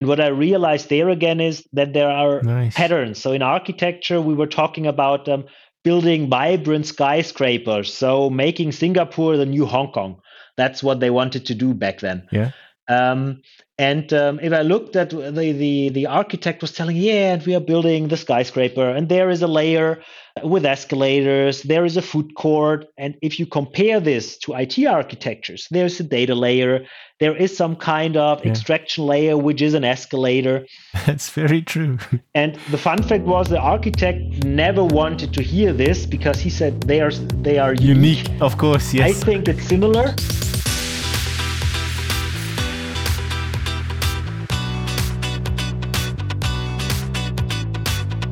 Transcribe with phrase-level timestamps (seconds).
[0.00, 2.74] what I realized there again is that there are Nice.
[2.74, 3.18] patterns.
[3.18, 5.44] So in architecture, we were talking about um,
[5.84, 7.92] building vibrant skyscrapers.
[7.92, 10.20] So making Singapore the new Hong Kong.
[10.56, 12.26] That's what they wanted to do back then.
[12.30, 12.50] Yeah.
[12.90, 13.42] Um,
[13.78, 17.54] and um, if I looked at the, the the architect was telling, yeah, and we
[17.54, 20.02] are building the skyscraper, and there is a layer
[20.44, 25.66] with escalators, there is a food court, and if you compare this to IT architectures,
[25.70, 26.84] there's a data layer,
[27.20, 28.50] there is some kind of Yeah.
[28.50, 30.66] extraction layer, which is an escalator.
[31.06, 31.98] That's very true.
[32.34, 36.72] And the fun fact was the architect never wanted to hear this because he said
[36.82, 38.94] they are they are Unique, of course.
[38.94, 39.08] Yes.
[39.10, 40.14] I think it's similar.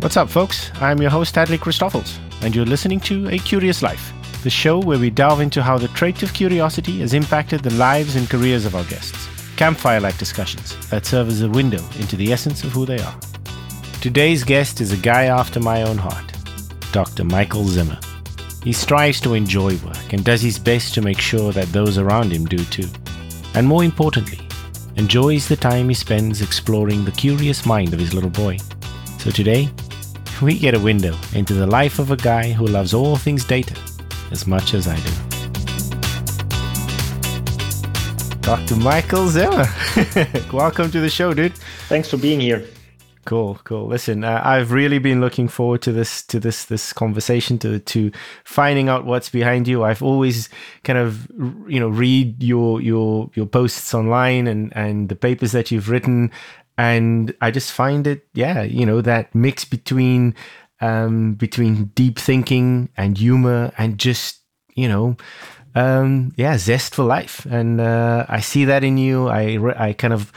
[0.01, 0.71] What's up, folks?
[0.77, 4.13] I'm your host, Hadley Christoffels, and you're listening to A Curious Life,
[4.45, 8.15] the show where we delve into how the trait of curiosity has impacted the lives
[8.15, 9.29] and careers of our guests.
[9.57, 13.19] Campfire like discussions that serve as a window into the essence of who they are.
[14.01, 16.33] Today's guest is a guy after my own heart,
[16.93, 17.25] Dr.
[17.25, 17.99] Michael Zimmer.
[18.63, 22.31] He strives to enjoy work and does his best to make sure that those around
[22.31, 22.89] him do too.
[23.55, 24.47] And more importantly,
[24.95, 28.59] enjoys the time he spends exploring the curious mind of his little boy.
[29.19, 29.69] So today,
[30.41, 33.75] we get a window into the life of a guy who loves all things data
[34.31, 35.13] as much as I do.
[38.41, 38.77] Dr.
[38.77, 39.67] Michael Zimmer.
[40.53, 41.55] Welcome to the show, dude.
[41.89, 42.67] Thanks for being here.
[43.25, 43.87] Cool, cool.
[43.87, 48.11] Listen, uh, I've really been looking forward to this, to this, this conversation, to to
[48.45, 49.85] finding out what's behind you.
[49.85, 50.49] I've always
[50.83, 51.29] kind of,
[51.69, 56.31] you know, read your your your posts online and and the papers that you've written,
[56.79, 60.35] and I just find it, yeah, you know, that mix between
[60.81, 64.39] um, between deep thinking and humor and just,
[64.77, 65.17] you know,
[65.75, 67.45] um, yeah, zest for life.
[67.51, 69.29] And uh, I see that in you.
[69.29, 70.33] I I kind of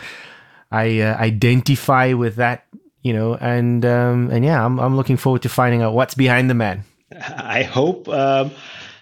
[0.72, 2.66] I uh, identify with that,
[3.04, 6.50] you know, and um, and yeah, I'm I'm looking forward to finding out what's behind
[6.50, 6.84] the man.
[7.38, 8.10] I hope.
[8.10, 8.52] Um,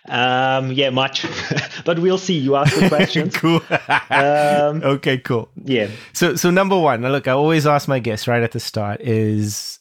[0.10, 1.26] um, yeah, much,
[1.86, 2.38] but we'll see.
[2.38, 3.36] You ask the questions.
[3.38, 3.62] cool.
[4.10, 5.50] Um, okay, cool.
[5.64, 5.90] yeah.
[6.14, 9.80] So so number one, look, I always ask my guests right at the start is,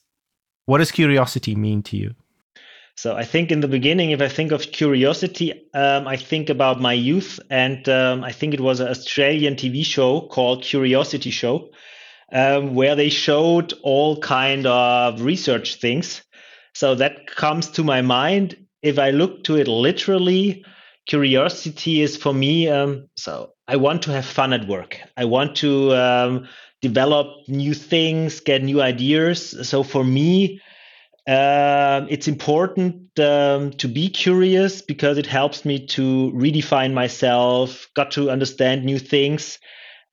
[0.67, 2.15] what does curiosity mean to you?
[2.97, 6.81] So I think in the beginning, if I think of curiosity, um, I think about
[6.81, 11.71] my youth, and um, I think it was an Australian TV show called Curiosity Show,
[12.33, 16.23] um, where they showed all kind of research things.
[16.75, 18.57] So that comes to my mind.
[18.83, 20.65] If I look to it literally,
[21.07, 22.69] curiosity is for me.
[22.69, 24.99] Um, so I want to have fun at work.
[25.17, 26.49] I want to um,
[26.83, 29.69] develop new things, get new ideas.
[29.69, 30.61] So for me,
[31.27, 38.11] um, it's important um, to be curious because it helps me to redefine myself, got
[38.13, 39.59] to understand new things,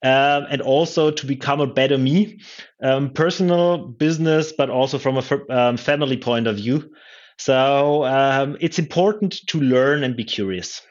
[0.04, 2.42] um, and also to become a better me,
[2.84, 6.92] um, personal, business, but also from a f- um, family point of view.
[7.38, 10.82] So um, it's important to learn and be curious.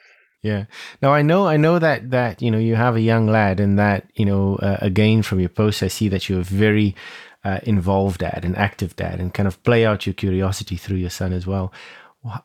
[0.41, 0.65] Yeah.
[1.01, 3.79] Now I know I know that that you know you have a young lad, and
[3.79, 6.95] that you know uh, again from your post I see that you're very
[7.43, 11.09] uh, involved dad, an active dad, and kind of play out your curiosity through your
[11.09, 11.73] son as well.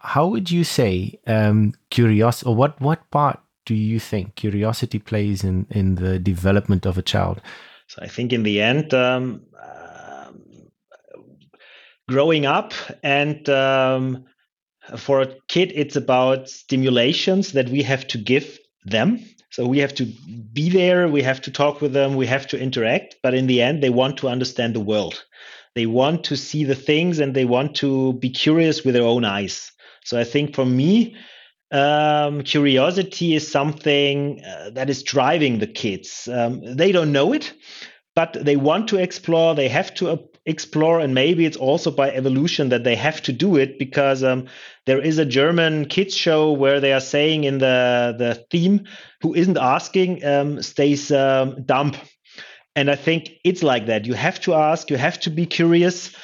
[0.00, 5.44] How would you say um, curiosity, or what what part do you think curiosity plays
[5.44, 7.40] in in the development of a child?
[7.86, 9.89] So I think in the end, um, um,
[12.10, 14.24] growing up and um,
[14.96, 19.24] for a kid, it's about stimulations that we have to give them.
[19.50, 20.06] So we have to
[20.52, 23.16] be there, we have to talk with them, we have to interact.
[23.22, 25.24] But in the end, they want to understand the world.
[25.74, 29.24] They want to see the things and they want to be curious with their own
[29.24, 29.72] eyes.
[30.04, 31.16] So I think for me,
[31.72, 36.28] um, curiosity is something uh, that is driving the kids.
[36.32, 37.52] Um, they don't know it,
[38.16, 39.54] but they want to explore.
[39.54, 43.56] They have to explore, and maybe it's also by evolution that they have to do
[43.56, 44.46] it because um,
[44.86, 48.84] there is a German kids show where they are saying in the the theme,
[49.22, 51.92] "Who isn't asking um, stays um, dumb."
[52.76, 54.06] And I think it's like that.
[54.06, 54.90] You have to ask.
[54.90, 56.14] You have to be curious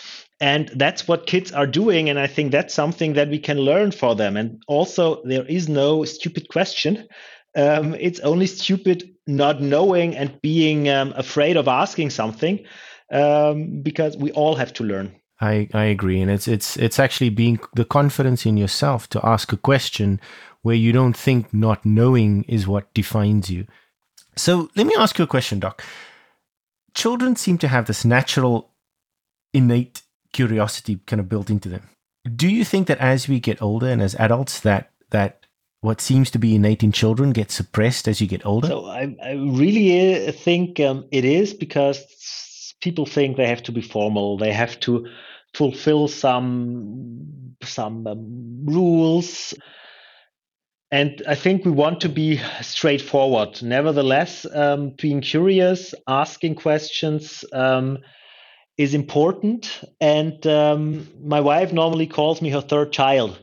[0.40, 3.90] and that's what kids are doing and i think that's something that we can learn
[3.90, 7.08] for them and also there is no stupid question
[7.56, 12.64] um, it's only stupid not knowing and being um, afraid of asking something
[13.10, 17.30] um, because we all have to learn I, I agree, and it's it's it's actually
[17.30, 20.20] being the confidence in yourself to ask a question
[20.62, 23.66] where you don't think not knowing is what defines you.
[24.36, 25.84] So let me ask you a question, Doc.
[26.94, 28.70] Children seem to have this natural,
[29.52, 30.02] innate
[30.32, 31.88] curiosity kind of built into them.
[32.34, 35.46] Do you think that as we get older and as adults, that that
[35.82, 38.68] what seems to be innate in children gets suppressed as you get older?
[38.68, 42.02] so i, I really uh, think um, it is because
[42.80, 44.36] people think they have to be formal.
[44.38, 45.06] They have to
[45.54, 49.54] fulfill some some um, rules
[50.90, 53.60] and I think we want to be straightforward.
[53.62, 57.98] Nevertheless, um, being curious, asking questions um,
[58.78, 59.80] is important.
[60.00, 63.38] And um, my wife normally calls me her third child.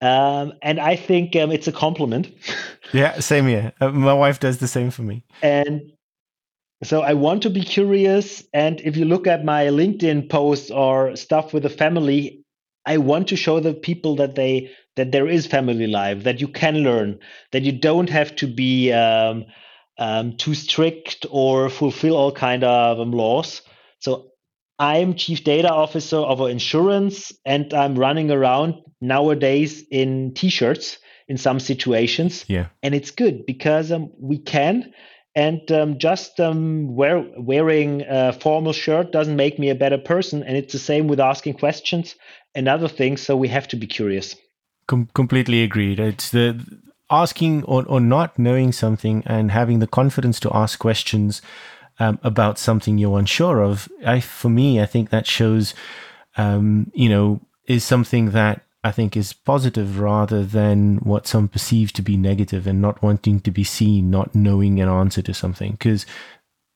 [0.00, 2.28] Um, and I think um, it's a compliment.
[2.92, 3.72] yeah, same here.
[3.80, 5.24] Uh, my wife does the same for me.
[5.42, 5.92] And
[6.84, 8.44] so I want to be curious.
[8.52, 12.44] And if you look at my LinkedIn posts or stuff with the family,
[12.86, 16.48] I want to show the people that they that there is family life, that you
[16.48, 17.18] can learn,
[17.52, 19.44] that you don't have to be um,
[19.98, 23.62] um, too strict or fulfill all kind of um, laws.
[24.00, 24.30] So
[24.78, 31.36] I'm chief data officer of an insurance, and I'm running around nowadays in t-shirts in
[31.36, 32.44] some situations.
[32.48, 34.92] Yeah, and it's good because um, we can.
[35.38, 40.42] And um, just um, wear, wearing a formal shirt doesn't make me a better person.
[40.42, 42.16] And it's the same with asking questions
[42.56, 43.20] and other things.
[43.20, 44.34] So we have to be curious.
[44.88, 46.00] Com- completely agreed.
[46.00, 46.60] It's the
[47.08, 51.40] asking or, or not knowing something and having the confidence to ask questions
[52.00, 53.88] um, about something you're unsure of.
[54.04, 55.72] I, for me, I think that shows,
[56.36, 61.92] um, you know, is something that I think is positive rather than what some perceive
[61.92, 65.72] to be negative and not wanting to be seen, not knowing an answer to something.
[65.72, 66.06] Because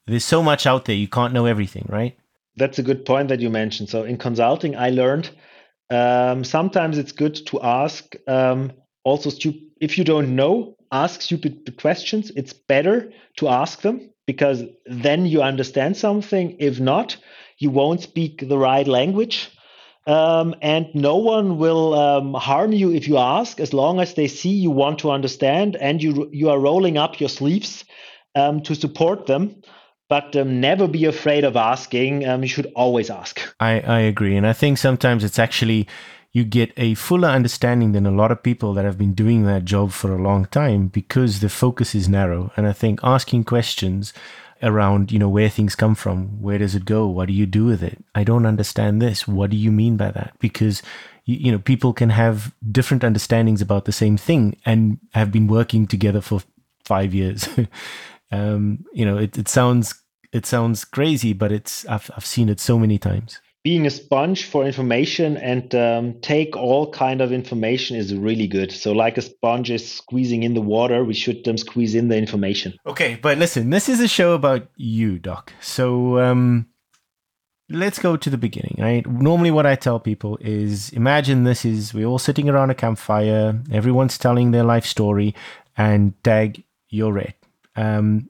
[0.07, 2.15] there's so much out there, you can't know everything, right?
[2.57, 3.89] That's a good point that you mentioned.
[3.89, 5.31] So in consulting, I learned
[5.91, 8.73] um, sometimes it's good to ask um,
[9.05, 12.31] also stu- if you don't know, ask stupid questions.
[12.37, 16.57] It's better to ask them because then you understand something.
[16.59, 17.17] If not,
[17.57, 19.51] you won't speak the right language.
[20.07, 24.27] Um, and no one will um, harm you if you ask, as long as they
[24.27, 27.85] see you want to understand and you you are rolling up your sleeves
[28.35, 29.63] um, to support them
[30.13, 32.29] but um, never be afraid of asking.
[32.29, 33.41] Um, you should always ask.
[33.59, 34.37] I, I agree.
[34.37, 35.89] And I think sometimes it's actually
[36.33, 39.65] you get a fuller understanding than a lot of people that have been doing that
[39.65, 42.53] job for a long time because the focus is narrow.
[42.59, 44.13] And I think asking questions
[44.63, 47.07] around, you know, where things come from, where does it go?
[47.07, 48.03] What do you do with it?
[48.15, 49.27] I don't understand this.
[49.27, 50.35] What do you mean by that?
[50.39, 50.83] Because
[51.25, 55.87] you, know, people can have different understandings about the same thing and have been working
[55.87, 56.43] together for
[56.85, 57.49] five years.
[58.33, 59.95] um, you know, it, it sounds
[60.33, 63.41] it sounds crazy, but it's I've I've seen it so many times.
[63.65, 68.73] Being a sponge for information and um, take all kind of information is really good.
[68.73, 72.17] So, like a sponge is squeezing in the water, we should um, squeeze in the
[72.17, 72.77] information.
[72.87, 75.53] Okay, but listen, this is a show about you, Doc.
[75.61, 76.67] So, um,
[77.69, 78.77] let's go to the beginning.
[78.79, 79.07] Right?
[79.07, 83.61] Normally, what I tell people is, imagine this is we're all sitting around a campfire,
[83.71, 85.37] everyone's telling their life story,
[85.77, 87.37] and tag you're it.
[87.77, 88.29] Um,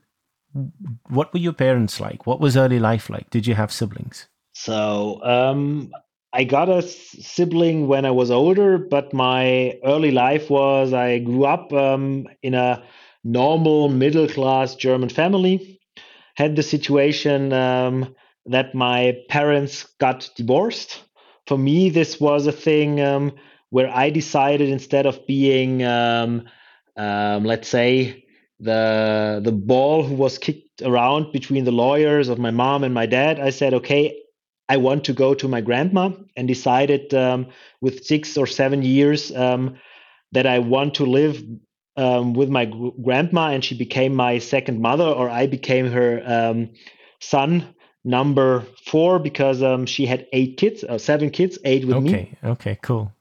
[1.08, 2.26] what were your parents like?
[2.26, 3.30] What was early life like?
[3.30, 4.28] Did you have siblings?
[4.54, 5.92] So, um,
[6.32, 11.44] I got a sibling when I was older, but my early life was I grew
[11.44, 12.82] up um, in a
[13.24, 15.80] normal middle class German family.
[16.36, 18.14] Had the situation um,
[18.46, 21.02] that my parents got divorced.
[21.46, 23.32] For me, this was a thing um,
[23.70, 26.48] where I decided instead of being, um,
[26.96, 28.24] um, let's say,
[28.60, 33.06] the the ball who was kicked around between the lawyers of my mom and my
[33.06, 34.21] dad i said okay
[34.72, 36.04] i want to go to my grandma
[36.36, 37.46] and decided um,
[37.80, 39.76] with six or seven years um,
[40.32, 41.42] that i want to live
[41.96, 42.64] um, with my
[43.04, 46.58] grandma and she became my second mother or i became her um,
[47.20, 47.74] son
[48.04, 52.38] number four because um, she had eight kids uh, seven kids eight with okay, me
[52.42, 53.12] okay okay cool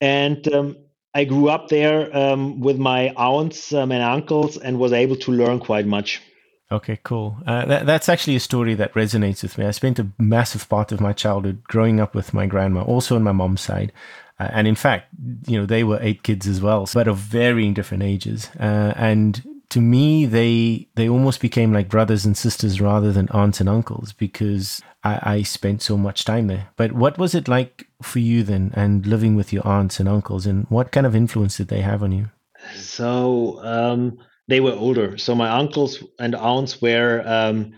[0.00, 0.76] and um,
[1.14, 5.32] I grew up there um, with my aunts um, and uncles and was able to
[5.32, 6.22] learn quite much.
[6.72, 7.36] Okay, cool.
[7.46, 9.66] Uh, that, that's actually a story that resonates with me.
[9.66, 13.24] I spent a massive part of my childhood growing up with my grandma, also on
[13.24, 13.92] my mom's side.
[14.38, 15.08] Uh, and in fact,
[15.46, 18.50] you know, they were eight kids as well, but of varying different ages.
[18.58, 23.60] Uh, and to me, they they almost became like brothers and sisters rather than aunts
[23.60, 26.68] and uncles because I, I spent so much time there.
[26.76, 30.46] But what was it like for you then, and living with your aunts and uncles,
[30.46, 32.30] and what kind of influence did they have on you?
[32.74, 34.18] So um,
[34.50, 35.18] they were older.
[35.18, 37.74] So my uncles and aunts were um,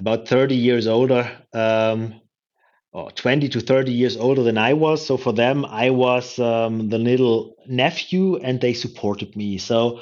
[0.00, 1.30] about thirty years older.
[1.52, 2.20] Um,
[2.92, 5.06] or 20 to 30 years older than I was.
[5.06, 9.58] So for them, I was um, the little nephew and they supported me.
[9.58, 10.00] So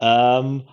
[0.00, 0.64] um,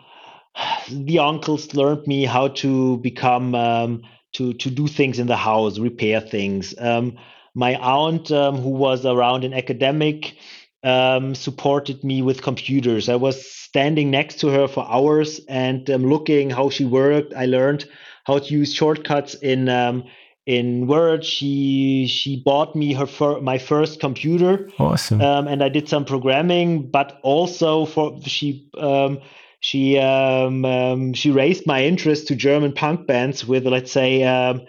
[0.92, 4.04] the uncles learned me how to become um,
[4.34, 6.74] to to do things in the house, repair things.
[6.80, 7.18] Um,
[7.56, 10.36] my aunt, who was around in academic,
[10.84, 13.10] um, supported me with computers.
[13.10, 17.34] I was standing next to her for hours and um, looking how she worked.
[17.34, 17.86] I learned
[18.26, 20.04] how to use shortcuts in um,
[20.46, 21.26] in Word.
[21.26, 24.70] She she bought me her fir- my first computer.
[24.80, 25.22] Awesome.
[25.22, 29.20] Um, and I did some programming, but also for she um,
[29.60, 34.62] she um, um, she raised my interest to German punk bands with let's say um,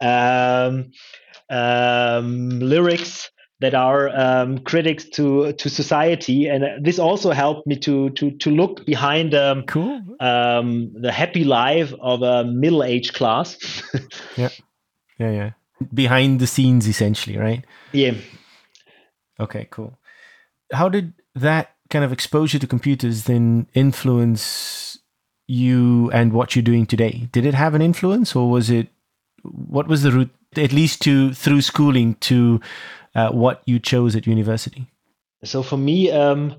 [0.00, 0.90] um,
[1.50, 8.10] um, lyrics that are um, critics to to society, and this also helped me to
[8.10, 10.02] to to look behind um, cool.
[10.20, 13.58] um, the happy life of a middle aged class.
[14.36, 14.48] yeah,
[15.18, 15.50] yeah, yeah.
[15.94, 17.64] Behind the scenes, essentially, right?
[17.92, 18.12] yeah.
[19.38, 19.98] Okay, cool.
[20.72, 24.98] How did that kind of exposure to computers then influence
[25.48, 27.28] you and what you're doing today?
[27.32, 28.88] Did it have an influence, or was it?
[29.42, 32.60] What was the route, at least to through schooling, to
[33.14, 34.86] uh, what you chose at university?
[35.44, 36.54] So for me, um,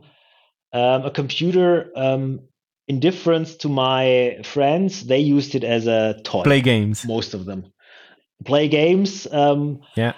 [0.73, 2.41] um, a computer, um,
[2.87, 6.43] in difference to my friends, they used it as a toy.
[6.43, 7.05] Play games.
[7.05, 7.71] Most of them
[8.45, 9.27] play games.
[9.31, 10.13] Um, yeah.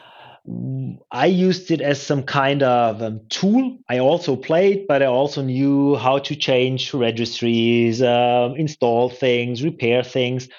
[1.11, 3.77] I used it as some kind of um, tool.
[3.87, 10.03] I also played, but I also knew how to change registries, um, install things, repair
[10.03, 10.49] things.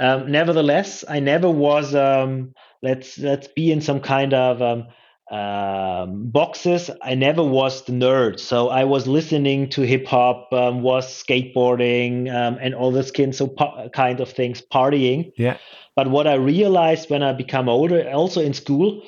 [0.00, 4.62] Um, nevertheless, I never was um, let's let's be in some kind of
[5.30, 6.90] um, um, boxes.
[7.02, 12.74] I never was the nerd, so I was listening to hip hop, was skateboarding, and
[12.74, 13.48] all this kind so
[13.94, 15.32] kind of things, partying.
[15.36, 15.58] Yeah.
[15.96, 19.02] But what I realized when I become older, also in school,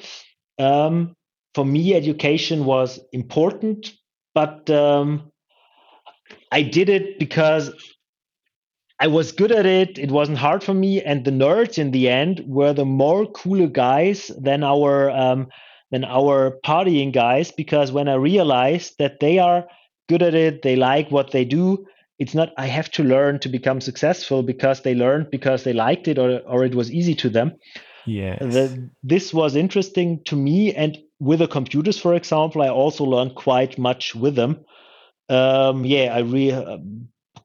[0.58, 1.16] um,
[1.54, 3.92] for me, education was important,
[4.34, 5.30] but um,
[6.50, 7.70] I did it because
[9.00, 9.98] I was good at it.
[9.98, 13.66] It wasn't hard for me, and the nerds in the end were the more cooler
[13.66, 15.48] guys than our um,
[15.92, 17.52] than our partying guys.
[17.52, 19.66] Because when I realized that they are
[20.08, 21.86] good at it, they like what they do,
[22.22, 26.06] it's not i have to learn to become successful because they learned because they liked
[26.08, 27.52] it or, or it was easy to them.
[28.06, 28.36] Yeah
[29.02, 33.78] this was interesting to me and with the computers for example i also learned quite
[33.78, 34.64] much with them.
[35.28, 36.78] Um, yeah i re uh,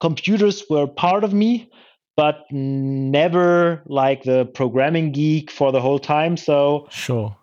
[0.00, 1.70] computers were part of me
[2.16, 7.36] but never like the programming geek for the whole time so sure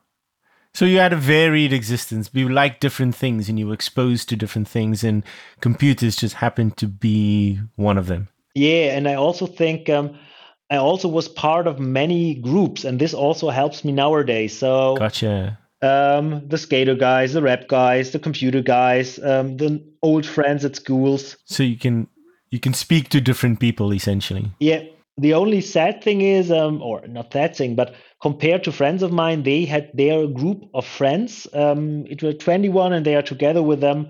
[0.75, 2.29] so you had a varied existence.
[2.33, 5.23] You liked different things and you were exposed to different things, and
[5.61, 8.27] computers just happened to be one of them.
[8.55, 10.17] Yeah, and I also think um,
[10.69, 14.57] I also was part of many groups, and this also helps me nowadays.
[14.57, 15.57] So gotcha.
[15.81, 20.75] Um, the skater guys, the rap guys, the computer guys, um, the old friends at
[20.75, 21.37] schools.
[21.45, 22.07] So you can
[22.49, 24.51] you can speak to different people essentially.
[24.59, 24.83] Yeah.
[25.17, 29.13] The only sad thing is, um, or not that thing, but compared to friends of
[29.13, 31.47] mine, they had their group of friends.
[31.53, 34.09] Um, it was 21, and they are together with them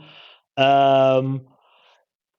[0.57, 1.41] um,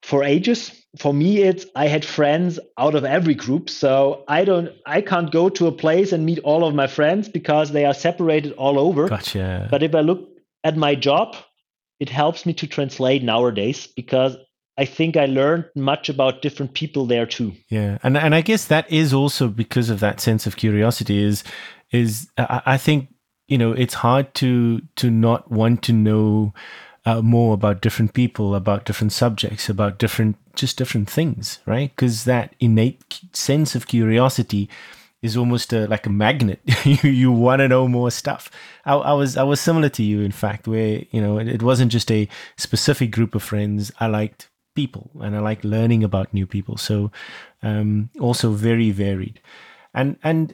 [0.03, 0.71] for ages.
[0.97, 5.31] For me, it's I had friends out of every group, so I don't, I can't
[5.31, 8.79] go to a place and meet all of my friends because they are separated all
[8.79, 9.07] over.
[9.07, 9.67] Gotcha.
[9.71, 10.27] But if I look
[10.65, 11.37] at my job,
[11.99, 14.35] it helps me to translate nowadays because
[14.77, 17.53] I think I learned much about different people there too.
[17.69, 21.23] Yeah, and and I guess that is also because of that sense of curiosity.
[21.23, 21.43] Is
[21.91, 23.09] is I think
[23.47, 26.53] you know it's hard to to not want to know
[27.05, 31.89] uh, more about different people, about different subjects, about different just different things, right?
[31.95, 34.69] Because that innate sense of curiosity
[35.23, 36.59] is almost a, like a magnet.
[36.83, 38.51] you you want to know more stuff.
[38.85, 41.63] I, I, was I was similar to you, in fact, where you know it, it
[41.63, 43.91] wasn't just a specific group of friends.
[43.99, 46.77] I liked people and I like learning about new people.
[46.77, 47.11] So
[47.63, 49.41] um, also very varied.
[49.93, 50.53] And and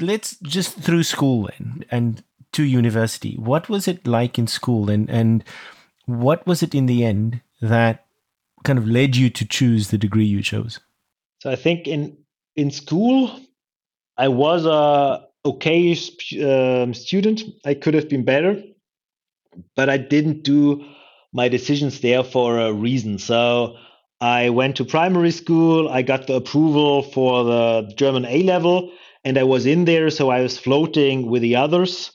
[0.00, 3.36] let's just through school then and to university.
[3.36, 5.44] What was it like in school and and
[6.06, 8.06] what was it in the end that
[8.64, 10.80] kind of led you to choose the degree you chose?
[11.40, 12.16] So I think in
[12.56, 13.30] in school
[14.16, 15.92] I was a okay
[16.40, 17.42] um, student.
[17.64, 18.62] I could have been better,
[19.76, 20.84] but I didn't do
[21.34, 23.18] my decisions there for a reason.
[23.18, 23.76] So
[24.20, 28.92] I went to primary school, I got the approval for the German A level,
[29.24, 30.08] and I was in there.
[30.10, 32.12] So I was floating with the others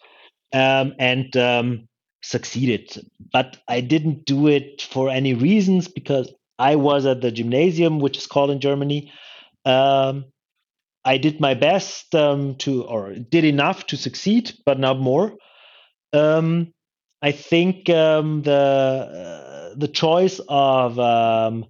[0.54, 1.88] um, and um,
[2.24, 2.98] succeeded.
[3.32, 8.18] But I didn't do it for any reasons because I was at the gymnasium, which
[8.18, 9.12] is called in Germany.
[9.66, 10.26] Um,
[11.04, 15.36] I did my best um, to, or did enough to succeed, but not more.
[16.14, 16.74] Um,
[17.22, 21.66] I think um, the uh, the choice of um,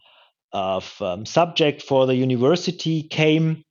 [0.51, 3.63] of um, subject for the university came.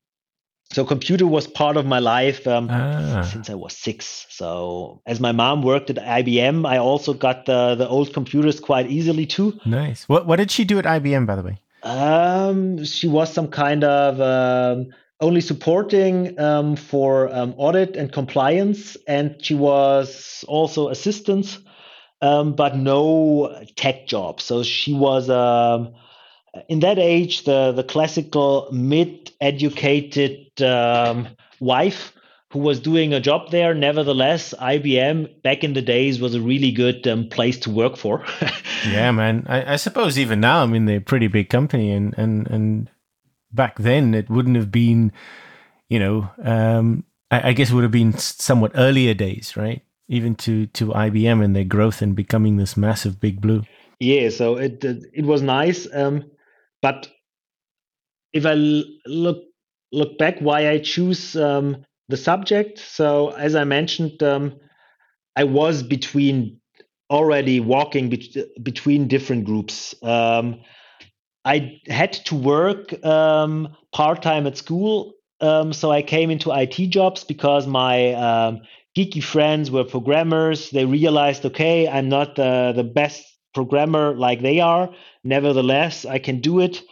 [0.70, 3.22] So computer was part of my life um, ah.
[3.22, 4.26] since I was six.
[4.28, 8.90] So as my mom worked at IBM, I also got the the old computers quite
[8.90, 9.58] easily too.
[9.64, 10.08] Nice.
[10.08, 11.58] What what did she do at IBM, by the way?
[11.84, 14.88] Um, she was some kind of um,
[15.20, 21.58] only supporting um, for um, audit and compliance, and she was also assistant,
[22.22, 24.40] um, but no tech job.
[24.40, 25.92] So she was um,
[26.68, 31.28] in that age the the classical mid-educated um,
[31.60, 32.12] wife
[32.50, 33.74] who was doing a job there.
[33.74, 38.24] Nevertheless, IBM back in the days was a really good um, place to work for.
[38.88, 39.44] yeah, man.
[39.48, 42.90] I, I, suppose even now, I mean, they're a pretty big company, and and and
[43.52, 45.12] back then it wouldn't have been,
[45.88, 49.82] you know, um, I, I, guess it would have been somewhat earlier days, right?
[50.08, 53.62] Even to to IBM and their growth and becoming this massive big blue.
[54.00, 56.30] Yeah, so it it was nice, um,
[56.80, 57.08] but
[58.32, 59.44] if I look
[59.92, 62.78] look back, why I choose um, the subject.
[62.78, 64.58] So as I mentioned, um,
[65.36, 66.60] I was between
[67.10, 69.94] already walking be- between different groups.
[70.02, 70.60] Um,
[71.44, 76.88] I had to work um, part time at school, um, so I came into IT
[76.88, 78.60] jobs because my um,
[78.96, 80.70] geeky friends were programmers.
[80.70, 84.90] They realized, okay, I'm not uh, the best programmer like they are.
[85.24, 86.82] Nevertheless, I can do it.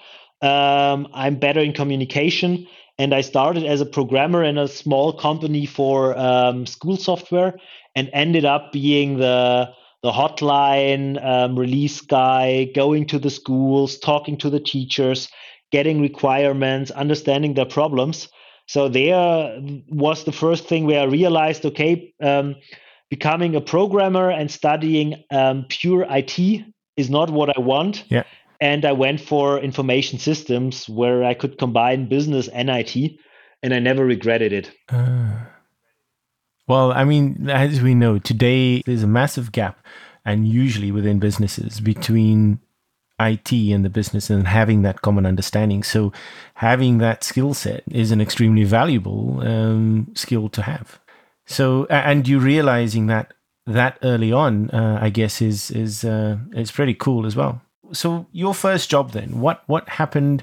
[0.42, 2.66] Um, I'm better in communication
[2.98, 7.58] and I started as a programmer in a small company for um, school software,
[7.94, 9.70] and ended up being the
[10.02, 15.28] the hotline um, release guy, going to the schools, talking to the teachers,
[15.72, 18.28] getting requirements, understanding their problems.
[18.66, 22.56] So there was the first thing where I realized, okay, um,
[23.10, 26.38] becoming a programmer and studying um, pure IT
[26.96, 28.04] is not what I want.
[28.08, 28.24] Yeah
[28.60, 33.18] and I went for information systems where I could combine business and IT,
[33.62, 34.70] and I never regretted it.
[34.88, 35.44] Uh,
[36.66, 39.84] well, I mean, as we know, today there's a massive gap,
[40.24, 42.60] and usually within businesses between
[43.18, 45.82] IT and the business and having that common understanding.
[45.82, 46.12] So,
[46.54, 50.98] having that skill set is an extremely valuable um, skill to have.
[51.46, 53.32] So, and you realizing that
[53.66, 58.26] that early on, uh, I guess, is is uh, is pretty cool as well so
[58.32, 60.42] your first job then what what happened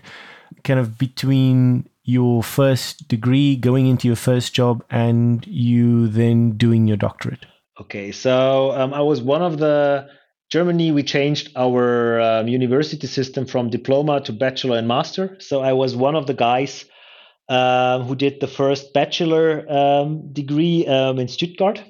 [0.64, 6.88] kind of between your first degree going into your first job and you then doing
[6.88, 7.46] your doctorate
[7.80, 10.08] okay so um, i was one of the
[10.50, 15.74] germany we changed our um, university system from diploma to bachelor and master so i
[15.74, 16.86] was one of the guys
[17.50, 21.84] uh, who did the first bachelor um, degree um, in stuttgart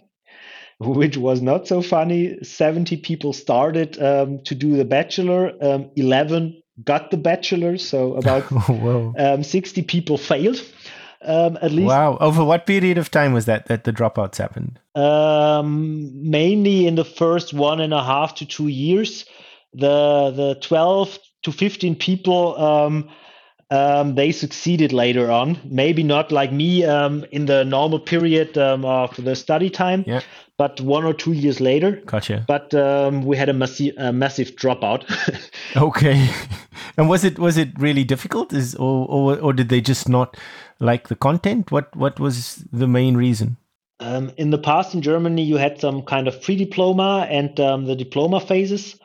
[0.80, 2.38] which was not so funny.
[2.44, 8.52] 70 people started um, to do the bachelor, um, 11 got the bachelor, so about
[9.20, 10.62] um, 60 people failed.
[11.26, 11.88] Um, at least.
[11.88, 12.18] Wow.
[12.20, 14.78] Over what period of time was that that the dropouts happened?
[14.94, 19.26] Um, mainly in the first one and a half to two years.
[19.74, 22.60] The the 12 to 15 people
[23.70, 25.60] um, they succeeded later on.
[25.66, 30.22] Maybe not like me um, in the normal period um, of the study time, yeah
[30.58, 32.02] but one or two years later.
[32.06, 32.46] Gotcha.
[32.48, 35.04] But um, we had a, massive, a massive dropout.
[35.76, 36.30] okay.
[36.96, 38.54] And was it was it really difficult?
[38.54, 40.38] Is or, or or did they just not
[40.80, 41.72] like the content?
[41.72, 43.58] What what was the main reason?
[44.00, 47.96] Um, in the past in Germany, you had some kind of pre-diploma and um, the
[47.96, 49.00] diploma phases.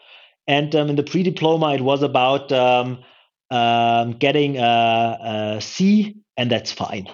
[0.46, 2.52] And um, in the pre-diploma, it was about
[3.50, 7.08] um, um, getting a, a C, and that's fine.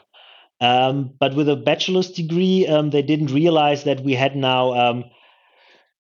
[0.61, 5.05] Um, but with a bachelor's degree, um, they didn't realize that we had now um,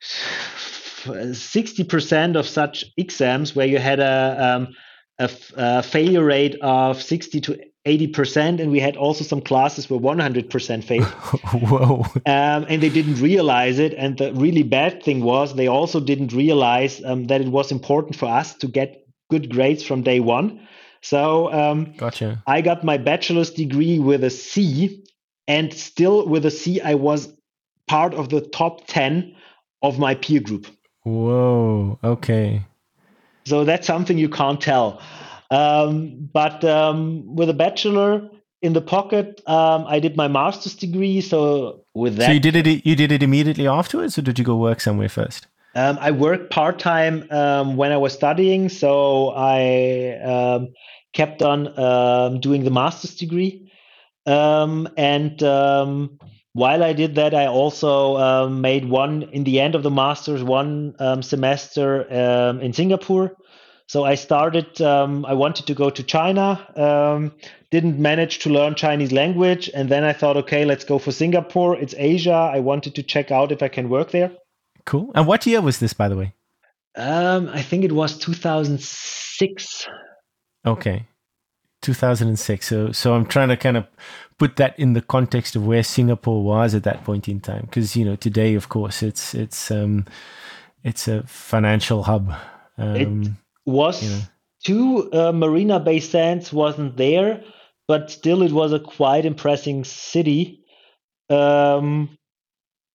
[0.00, 4.74] 60% of such exams where you had a, um,
[5.18, 10.00] a, a, failure rate of 60 to 80%, and we had also some classes where
[10.00, 11.04] 100% failed.
[11.68, 12.06] Whoa.
[12.24, 13.92] Um, and they didn't realize it.
[13.94, 18.16] And the really bad thing was they also didn't realize um, that it was important
[18.16, 20.66] for us to get good grades from day one.
[21.02, 22.42] So um, gotcha.
[22.46, 25.04] I got my bachelor's degree with a C,
[25.46, 27.28] and still with a C, I was
[27.86, 29.34] part of the top 10
[29.82, 30.66] of my peer group.
[31.02, 32.64] Whoa, okay.
[33.44, 35.02] So that's something you can't tell.
[35.50, 38.30] Um, but um, with a bachelor
[38.62, 41.20] in the pocket, um, I did my master's degree.
[41.20, 42.86] So with that, so you did it.
[42.86, 45.46] You did it immediately afterwards, or did you go work somewhere first?
[45.76, 50.72] Um, I worked part time um, when I was studying, so I um,
[51.12, 53.72] kept on um, doing the master's degree.
[54.24, 56.18] Um, and um,
[56.52, 60.94] while I did that, I also made one in the end of the master's one
[61.22, 63.36] semester in Singapore.
[63.86, 64.80] So I started.
[64.80, 67.32] I wanted to go to China.
[67.72, 71.76] didn't manage to learn Chinese language, and then I thought, okay, let's go for Singapore.
[71.76, 72.50] It's Asia.
[72.54, 74.30] I wanted to check out if I can work there.
[74.86, 75.10] Cool.
[75.14, 76.34] And what year was this, by the way?
[76.96, 79.88] Um, I think it was 2006.
[80.66, 81.06] Okay.
[81.84, 82.66] 2006.
[82.66, 83.86] So so I'm trying to kind of
[84.38, 87.94] put that in the context of where Singapore was at that point in time, because
[87.94, 90.06] you know today, of course, it's it's um,
[90.82, 92.32] it's a financial hub.
[92.78, 93.30] Um, it
[93.66, 94.22] was you know.
[94.64, 97.44] two uh, Marina Bay Sands wasn't there,
[97.86, 100.64] but still it was a quite impressive city.
[101.28, 102.16] Um,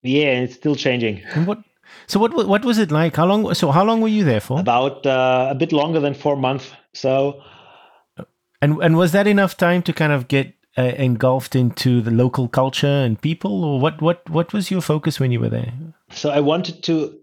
[0.02, 1.22] yeah, it's still changing.
[1.36, 1.60] And what?
[2.08, 3.16] So what what was it like?
[3.16, 3.54] How long?
[3.54, 4.60] So how long were you there for?
[4.60, 6.72] About uh, a bit longer than four months.
[6.94, 7.42] So,
[8.62, 12.48] and and was that enough time to kind of get uh, engulfed into the local
[12.48, 15.74] culture and people, or what what what was your focus when you were there?
[16.12, 17.18] So I wanted to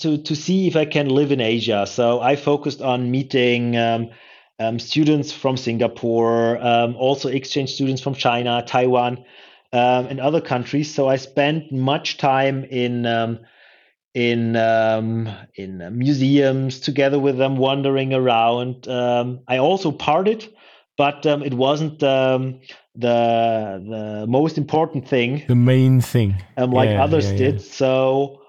[0.00, 1.86] to to see if I can live in Asia.
[1.86, 3.76] So I focused on meeting.
[3.76, 4.10] Um,
[4.60, 9.24] um, students from Singapore, um, also exchange students from China, Taiwan,
[9.72, 10.92] um, and other countries.
[10.92, 13.38] So I spent much time in um,
[14.18, 18.88] in um, in museums together with them, wandering around.
[18.88, 20.52] Um, I also partied,
[20.96, 22.58] but um, it wasn't um,
[22.96, 25.44] the the most important thing.
[25.46, 27.54] The main thing, um, like yeah, others yeah, did.
[27.54, 27.70] Yeah.
[27.70, 28.42] So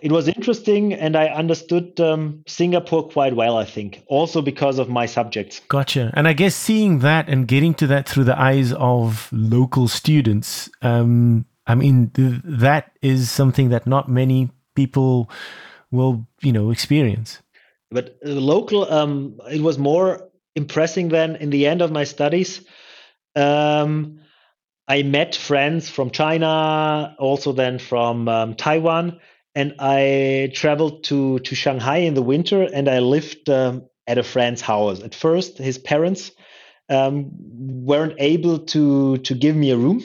[0.00, 3.58] it was interesting, and I understood um, Singapore quite well.
[3.58, 5.60] I think also because of my subjects.
[5.66, 6.12] Gotcha.
[6.14, 10.70] And I guess seeing that and getting to that through the eyes of local students.
[10.80, 15.30] Um, I mean, th- that is something that not many people
[15.90, 17.40] will, you know, experience.
[17.90, 22.64] But uh, local, um, it was more impressing than in the end of my studies.
[23.36, 24.20] Um,
[24.88, 29.20] I met friends from China, also then from um, Taiwan,
[29.54, 34.22] and I traveled to to Shanghai in the winter, and I lived um, at a
[34.22, 35.02] friend's house.
[35.02, 36.32] At first, his parents
[36.88, 40.02] um, weren't able to to give me a room,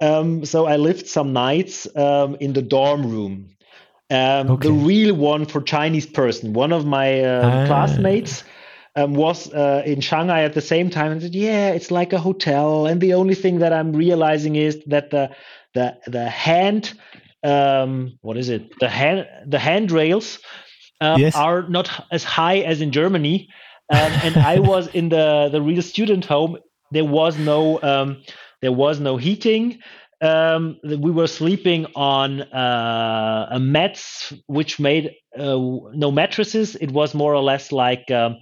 [0.00, 3.50] um, so I lived some nights in the dorm room.
[4.10, 4.68] Um, okay.
[4.68, 6.52] The real one for Chinese person.
[6.52, 7.66] One of my uh, ah.
[7.66, 8.42] classmates
[8.96, 12.18] um, was uh, in Shanghai at the same time and said, "Yeah, it's like a
[12.18, 15.30] hotel." And the only thing that I'm realizing is that the
[15.74, 16.94] the the hand
[17.42, 18.78] um, what is it?
[18.80, 20.38] The hand the handrails
[21.00, 21.34] um, yes.
[21.36, 23.48] are not as high as in Germany.
[23.90, 26.58] Um, and I was in the the real student home.
[26.90, 28.22] There was no um,
[28.60, 29.80] there was no heating.
[30.20, 35.56] Um, we were sleeping on uh, a mats which made uh,
[35.94, 36.74] no mattresses.
[36.76, 38.36] It was more or less like um,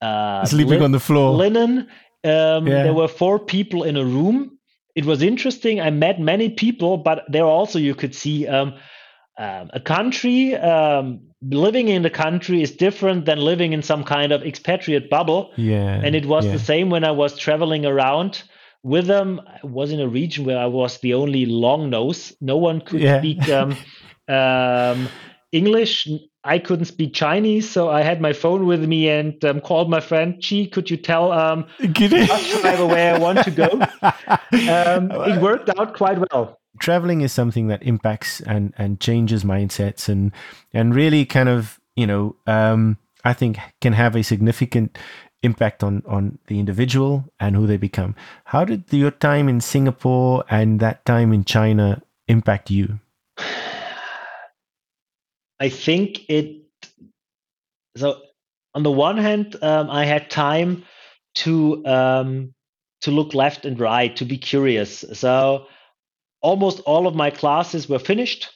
[0.00, 1.34] uh, sleeping on the floor.
[1.34, 1.88] Linen.
[2.24, 2.82] Um, yeah.
[2.84, 4.58] There were four people in a room.
[4.94, 5.80] It was interesting.
[5.80, 8.74] I met many people, but there also you could see um,
[9.38, 10.56] um, a country.
[10.56, 15.52] Um, living in the country is different than living in some kind of expatriate bubble.
[15.56, 16.52] Yeah, and it was yeah.
[16.52, 18.42] the same when I was traveling around
[18.82, 19.40] with them.
[19.46, 22.34] I was in a region where I was the only long nose.
[22.40, 23.18] No one could yeah.
[23.18, 23.76] speak um,
[24.28, 25.08] um,
[25.52, 26.08] English.
[26.44, 30.00] I couldn't speak Chinese, so I had my phone with me and um, called my
[30.00, 30.42] friend.
[30.42, 33.68] Chi, could you tell um, driver where I want to go?
[34.52, 36.60] Um, it worked out quite well.
[36.78, 40.30] Traveling is something that impacts and and changes mindsets and
[40.74, 44.98] and really kind of you know um, I think can have a significant
[45.42, 48.14] impact on on the individual and who they become.
[48.44, 52.98] How did your time in Singapore and that time in China impact you?
[55.60, 56.62] I think it.
[57.96, 58.20] So
[58.74, 60.84] on the one hand, um, I had time
[61.34, 62.54] to um,
[63.02, 65.04] to look left and right, to be curious.
[65.12, 65.66] So
[66.40, 68.48] almost all of my classes were finished.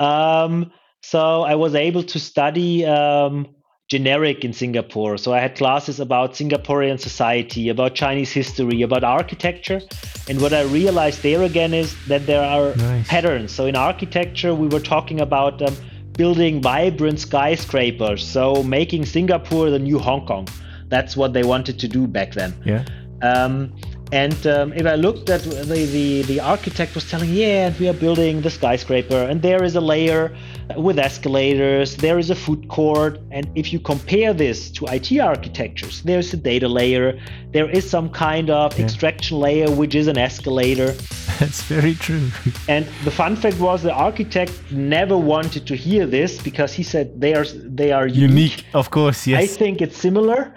[0.00, 3.53] Um, so I was able to study um,
[3.88, 5.18] generic in Singapore.
[5.18, 9.80] So I had classes about Singaporean society, about Chinese history, about architecture.
[10.28, 13.08] And what I realized there again is that there are nice.
[13.08, 13.52] patterns.
[13.52, 15.76] So in architecture, we were talking about um,
[16.16, 20.48] building vibrant skyscrapers, so making Singapore the new Hong Kong.
[20.88, 22.54] That's what they wanted to do back then.
[22.64, 22.84] Yeah.
[23.22, 23.74] Um,
[24.14, 27.88] and um, if I looked at the, the, the architect was telling, yeah, and we
[27.88, 30.32] are building the skyscraper, and there is a layer
[30.76, 33.18] with escalators, there is a food court.
[33.32, 38.08] And if you compare this to IT architectures, there's a data layer, there is some
[38.08, 38.84] kind of yeah.
[38.84, 40.92] extraction layer, which is an escalator.
[41.40, 42.30] That's very true.
[42.68, 47.20] and the fun fact was the architect never wanted to hear this because he said
[47.20, 47.46] they are
[47.82, 48.30] they are unique.
[48.30, 49.42] unique of course, yes.
[49.42, 50.54] I think it's similar.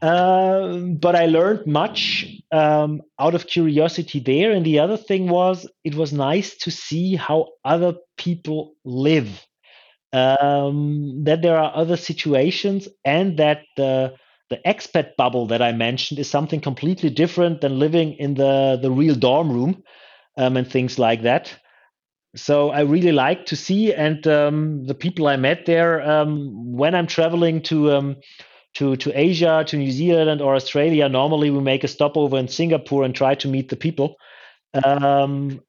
[0.00, 4.52] Um, but I learned much um, out of curiosity there.
[4.52, 9.44] And the other thing was, it was nice to see how other people live,
[10.12, 14.14] um, that there are other situations, and that the
[14.50, 18.90] the expat bubble that I mentioned is something completely different than living in the the
[18.90, 19.82] real dorm room
[20.36, 21.54] um, and things like that.
[22.36, 26.94] So I really like to see, and um, the people I met there um, when
[26.94, 27.90] I'm traveling to
[28.78, 33.04] to to Asia, to New Zealand or Australia, normally we make a stopover in Singapore
[33.04, 34.16] and try to meet the people.
[34.84, 35.60] Um,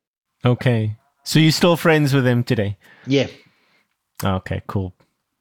[0.46, 2.78] okay, so you're still friends with him today?
[3.08, 3.28] Yeah.
[4.24, 4.94] Okay, cool.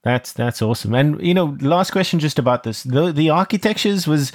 [0.03, 0.95] That's that's awesome.
[0.95, 2.85] And you know, last question just about this.
[2.85, 4.33] The the architectures was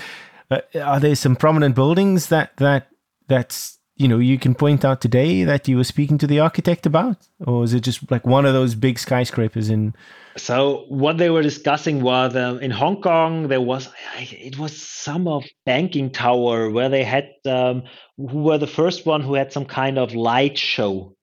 [0.51, 2.89] uh, are there some prominent buildings that that
[3.27, 6.85] that's you know you can point out today that you were speaking to the architect
[6.85, 7.17] about?
[7.39, 9.93] Or is it just like one of those big skyscrapers in
[10.35, 15.27] so what they were discussing was um, in hong kong there was it was some
[15.27, 17.83] of banking tower where they had um,
[18.17, 21.15] who were the first one who had some kind of light show.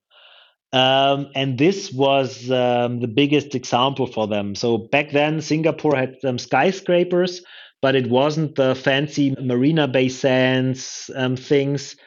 [0.73, 4.55] Um, and this was um, the biggest example for them.
[4.55, 7.41] So back then singapore had some skyscrapers
[7.81, 11.97] but it wasn't the fancy marina bay sands um, things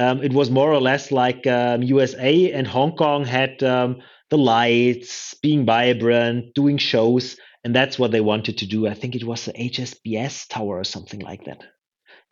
[0.00, 4.38] um, it was more or less like um, USA and Hong Kong had um, the
[4.38, 8.86] lights, being vibrant, doing shows, and that's what they wanted to do.
[8.86, 11.62] I think it was the HSBS Tower or something like that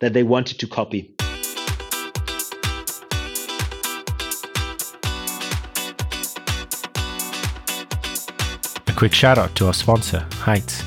[0.01, 1.13] that they wanted to copy.
[8.87, 10.83] A quick shout out to our sponsor, Heights.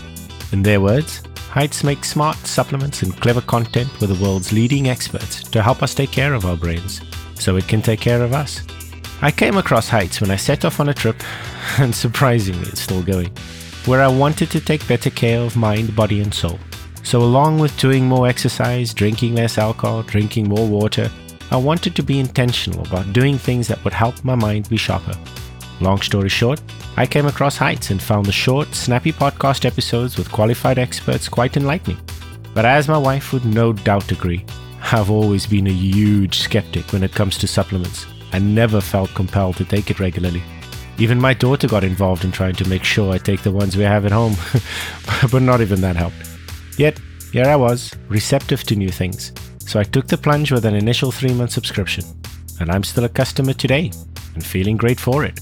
[0.53, 5.43] In their words, Heights makes smart supplements and clever content with the world's leading experts
[5.51, 7.03] to help us take care of our brains
[7.39, 8.63] so it can take care of us.
[9.21, 11.23] I came across Heights when I set off on a trip,
[11.79, 13.31] and surprisingly, it's still going,
[13.85, 16.59] where I wanted to take better care of mind, body, and soul.
[17.03, 21.11] So, along with doing more exercise, drinking less alcohol, drinking more water,
[21.51, 25.13] I wanted to be intentional about doing things that would help my mind be sharper.
[25.83, 26.63] Long story short,
[26.97, 31.57] I came across Heights and found the short, snappy podcast episodes with qualified experts quite
[31.57, 31.99] enlightening.
[32.55, 34.47] But as my wife would no doubt agree,
[34.93, 39.57] I've always been a huge skeptic when it comes to supplements and never felt compelled
[39.57, 40.45] to take it regularly.
[40.99, 43.83] Even my daughter got involved in trying to make sure I take the ones we
[43.83, 44.37] have at home,
[45.33, 46.31] but not even that helped.
[46.79, 47.01] Yet,
[47.33, 49.33] here I was, receptive to new things.
[49.59, 52.05] So I took the plunge with an initial three month subscription,
[52.61, 53.91] and I'm still a customer today
[54.35, 55.41] and feeling great for it.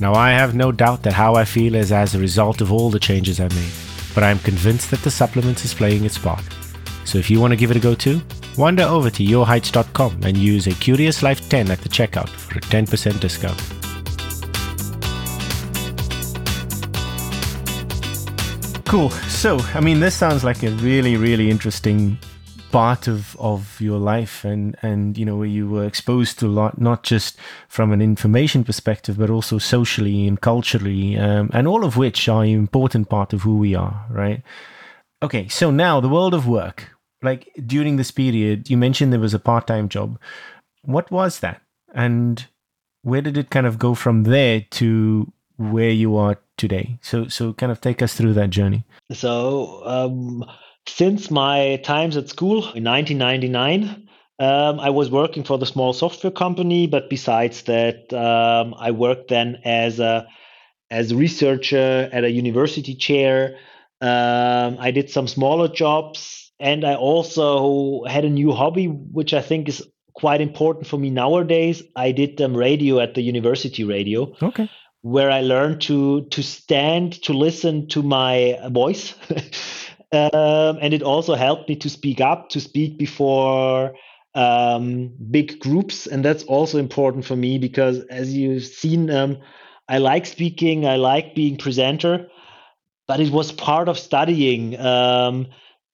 [0.00, 2.88] Now, I have no doubt that how I feel is as a result of all
[2.88, 3.72] the changes I made,
[4.14, 6.44] but I'm convinced that the supplement is playing its part.
[7.04, 8.20] So if you want to give it a go too,
[8.56, 12.60] wander over to yourheights.com and use a Curious Life 10 at the checkout for a
[12.60, 13.58] 10% discount.
[18.86, 19.10] Cool.
[19.10, 22.18] So, I mean, this sounds like a really, really interesting
[22.70, 26.48] part of of your life and and you know where you were exposed to a
[26.48, 31.84] lot not just from an information perspective but also socially and culturally um, and all
[31.84, 34.42] of which are an important part of who we are right?
[35.22, 36.90] Okay so now the world of work.
[37.22, 40.18] Like during this period you mentioned there was a part-time job.
[40.82, 41.60] What was that?
[41.94, 42.46] And
[43.02, 46.98] where did it kind of go from there to where you are today?
[47.02, 48.84] So so kind of take us through that journey.
[49.12, 50.44] So um
[50.86, 54.08] since my times at school in 1999,
[54.40, 59.28] um, I was working for the small software company, but besides that, um, I worked
[59.28, 60.28] then as a
[60.90, 63.58] as a researcher at a university chair.
[64.00, 69.42] Um, I did some smaller jobs, and I also had a new hobby, which I
[69.42, 69.82] think is
[70.14, 71.82] quite important for me nowadays.
[71.96, 74.34] I did um, radio at the university radio.
[74.40, 74.70] Okay.
[75.02, 79.14] Where I learned to to stand to listen to my voice.
[80.12, 83.94] Um, and it also helped me to speak up, to speak before
[84.34, 86.06] um, big groups.
[86.06, 89.38] And that's also important for me because, as you've seen, um,
[89.88, 92.28] I like speaking, I like being presenter,
[93.06, 94.78] but it was part of studying.
[94.80, 95.48] Um,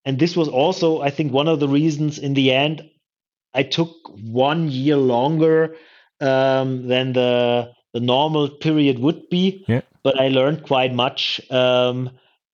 [0.05, 2.89] and this was also, I think, one of the reasons in the end
[3.55, 5.77] I took one year longer
[6.21, 9.65] um, than the the normal period would be.
[9.69, 9.83] Yeah.
[10.03, 11.41] But I learned quite much.
[11.51, 12.11] Um,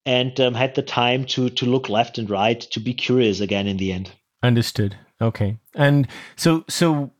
[0.06, 3.66] and um, had the time to to look left and right to be curious again
[3.66, 4.10] in the end.
[4.42, 4.96] Understood.
[5.20, 5.58] Okay.
[5.74, 7.10] And so so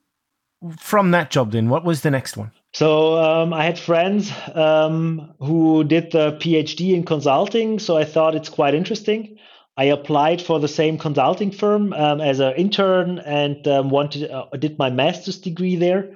[0.78, 2.50] from that job then what was the next one?
[2.72, 8.34] So um, i had friends um, who did the phd in consulting so i thought
[8.34, 9.36] it's quite interesting.
[9.76, 14.44] I applied for the same consulting firm um, as an intern and um, wanted uh,
[14.58, 16.14] did my master's degree there.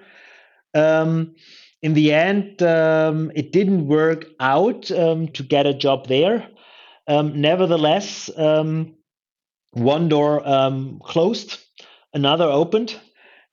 [0.75, 1.35] Um,
[1.81, 6.47] in the end, um, it didn't work out um, to get a job there.
[7.07, 8.95] Um, nevertheless, um,
[9.73, 11.59] one door um, closed,
[12.15, 12.99] another opened,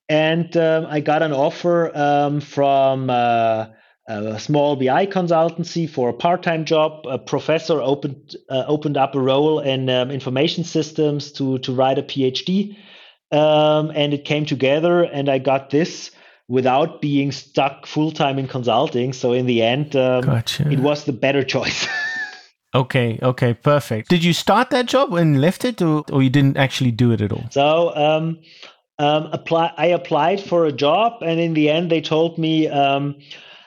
[0.08, 3.68] and um, I got an offer um, from uh,
[4.08, 7.06] a small BI consultancy for a part-time job.
[7.08, 11.98] A professor opened uh, opened up a role in um, information systems to to write
[11.98, 12.78] a PhD,
[13.32, 16.12] and it came together, and I got this
[16.48, 19.14] without being stuck full time in consulting.
[19.14, 20.70] So in the end, gotcha.
[20.72, 21.88] it was the better choice.
[22.74, 24.10] Okay, okay, perfect.
[24.10, 27.20] Did you start that job and left it, or, or you didn't actually do it
[27.22, 27.44] at all?
[27.52, 28.40] So, um,
[28.98, 29.74] um, apply.
[29.78, 33.16] I applied for a job, and in the end, they told me, um,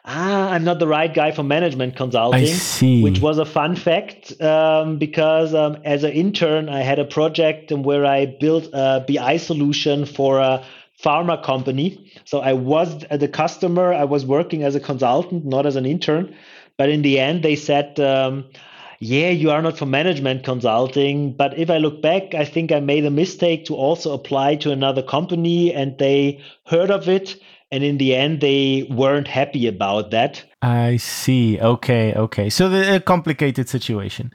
[0.07, 3.03] "Ah, I'm not the right guy for management consulting." I see.
[3.03, 7.73] Which was a fun fact um, because um, as an intern, I had a project
[7.73, 10.65] where I built a BI solution for a
[11.03, 12.11] pharma company.
[12.25, 13.93] So I was the customer.
[13.93, 16.35] I was working as a consultant, not as an intern.
[16.79, 18.45] But in the end, they said um,
[19.01, 21.33] yeah, you are not for management consulting.
[21.33, 24.71] But if I look back, I think I made a mistake to also apply to
[24.71, 27.37] another company and they heard of it.
[27.71, 30.45] And in the end, they weren't happy about that.
[30.63, 31.61] I see.
[31.61, 32.15] Okay.
[32.15, 32.49] Okay.
[32.51, 34.33] So the, a complicated situation.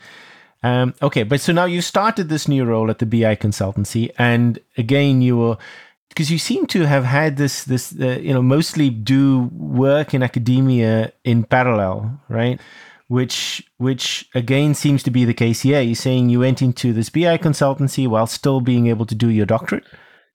[0.61, 1.23] Um, okay.
[1.23, 4.11] But so now you started this new role at the BI consultancy.
[4.17, 5.57] And again, you were
[6.09, 10.21] because you seem to have had this this uh, you know mostly do work in
[10.21, 12.59] academia in parallel right
[13.09, 15.81] which which again seems to be the case here.
[15.81, 19.45] You're saying you went into this BI consultancy while still being able to do your
[19.45, 19.83] doctorate.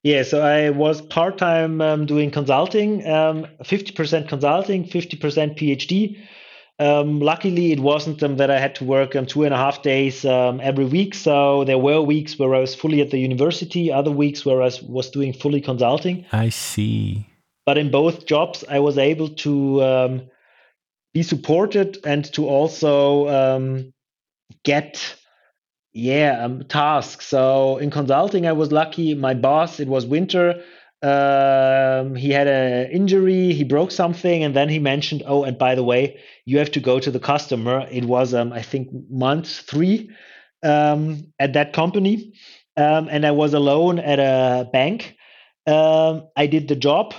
[0.03, 6.19] Yeah, so I was part time um, doing consulting, um, 50% consulting, 50% PhD.
[6.77, 9.81] Um, luckily, it wasn't um, that I had to work um, two and a half
[9.81, 11.15] days um, every week.
[11.15, 14.69] So there were weeks where I was fully at the university, other weeks where I
[14.87, 16.23] was doing fully consulting.
[16.31, 17.25] I see.
[17.65, 20.21] But in both jobs, I was able to um,
[21.15, 23.93] be supported and to also um,
[24.63, 25.15] get
[25.93, 27.25] yeah um, tasks.
[27.27, 29.15] So in consulting i was lucky.
[29.15, 30.61] My boss it was winter
[31.01, 35.73] um, he had an injury he broke something and then he mentioned oh and by
[35.73, 37.87] the way you have to go to the customer.
[37.89, 40.09] It was um, i think month three
[40.63, 42.33] um, at that company
[42.75, 45.15] um, and i was alone at a bank.
[45.65, 47.13] Um, i did the job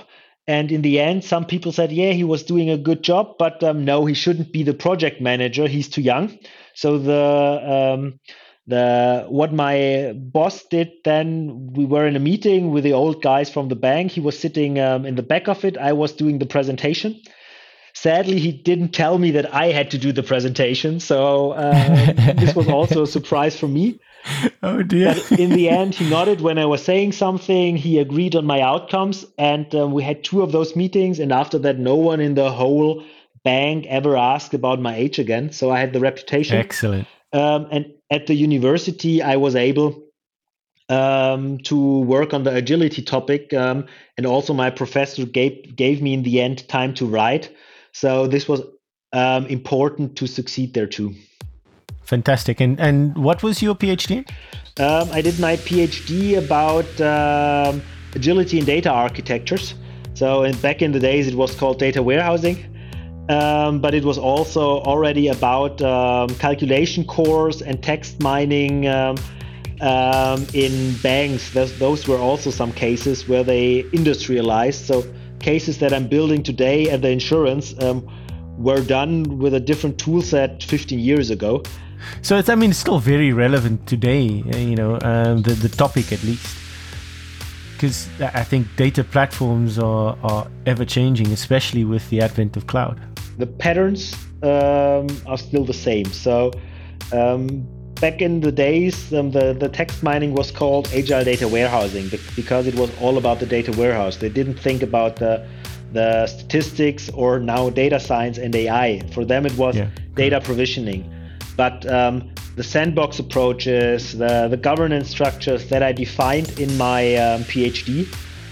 [0.47, 3.61] and in the end, some people said, yeah, he was doing a good job, but
[3.63, 5.67] um, no, he shouldn't be the project manager.
[5.67, 6.37] He's too young.
[6.73, 8.19] So the um,
[8.65, 13.49] the what my boss did then, we were in a meeting with the old guys
[13.49, 14.11] from the bank.
[14.11, 15.77] He was sitting um, in the back of it.
[15.77, 17.21] I was doing the presentation.
[17.99, 20.99] Sadly, he didn't tell me that I had to do the presentation.
[20.99, 23.99] So uh, this was also a surprise for me.
[24.63, 25.15] oh dear.
[25.15, 27.75] but in the end, he nodded when I was saying something.
[27.75, 31.17] He agreed on my outcomes, and um, we had two of those meetings.
[31.17, 33.03] And after that, no one in the whole
[33.43, 35.51] bank ever asked about my age again.
[35.51, 36.55] So I had the reputation.
[36.55, 37.07] Excellent.
[37.33, 40.03] Um, and at the university, I was able
[40.87, 46.13] um, to work on the agility topic, um, and also my professor gave gave me
[46.13, 47.49] in the end time to write.
[47.99, 48.61] So this was
[49.11, 51.15] um, important to succeed there too.
[52.03, 52.61] Fantastic.
[52.61, 54.23] And and what was your PhD?
[54.79, 57.81] Um, I did my PhD about um,
[58.13, 59.73] agility and data architectures.
[60.13, 62.57] So in, back in the days, it was called data warehousing.
[63.29, 69.17] Um, but it was also already about um, calculation cores and text mining um,
[69.81, 71.51] um, in banks.
[71.51, 74.85] Those, those were also some cases where they industrialized.
[74.85, 75.03] So
[75.39, 78.07] cases that I'm building today at the insurance um,
[78.57, 81.63] were done with a different tool set 15 years ago.
[82.21, 85.69] So it's, I mean, it's still very relevant today, uh, you know, um, the, the
[85.69, 86.57] topic at least.
[87.73, 92.99] Because I think data platforms are, are ever changing, especially with the advent of cloud.
[93.37, 96.05] The patterns um, are still the same.
[96.05, 96.51] So
[97.13, 97.67] um,
[97.99, 102.67] back in the days, um, the, the text mining was called agile data warehousing because
[102.67, 104.17] it was all about the data warehouse.
[104.17, 105.47] They didn't think about the
[105.93, 108.99] the statistics or now data science and AI.
[109.13, 109.89] For them, it was yeah.
[110.15, 111.09] data provisioning.
[111.55, 117.43] But um, the sandbox approaches, the, the governance structures that I defined in my um,
[117.45, 118.07] PhD,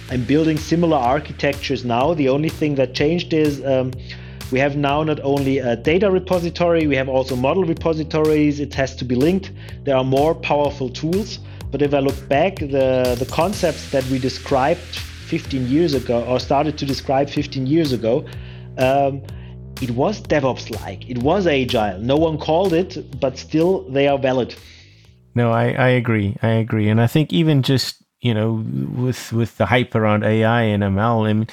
[0.09, 2.13] I'm building similar architectures now.
[2.13, 3.91] The only thing that changed is um,
[4.51, 8.59] we have now not only a data repository, we have also model repositories.
[8.59, 9.51] It has to be linked.
[9.83, 11.39] There are more powerful tools.
[11.71, 16.39] But if I look back, the, the concepts that we described 15 years ago or
[16.39, 18.25] started to describe 15 years ago,
[18.77, 19.21] um,
[19.81, 21.99] it was DevOps like, it was agile.
[21.99, 24.55] No one called it, but still they are valid.
[25.33, 26.37] No, I, I agree.
[26.41, 26.87] I agree.
[26.87, 28.63] And I think even just, you know,
[28.95, 31.47] with with the hype around AI and ML, I mean,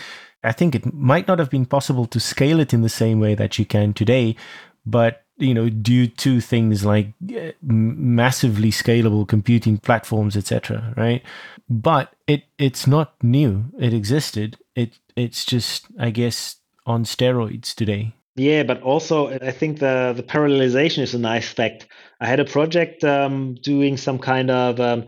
[0.44, 3.34] I think it might not have been possible to scale it in the same way
[3.34, 4.36] that you can today,
[4.84, 10.94] but you know, due to things like uh, massively scalable computing platforms, etc.
[10.96, 11.22] Right?
[11.68, 13.64] But it it's not new.
[13.78, 14.56] It existed.
[14.74, 18.14] It it's just, I guess, on steroids today.
[18.36, 21.86] Yeah, but also I think the the parallelization is a nice fact.
[22.20, 25.06] I had a project um, doing some kind of um,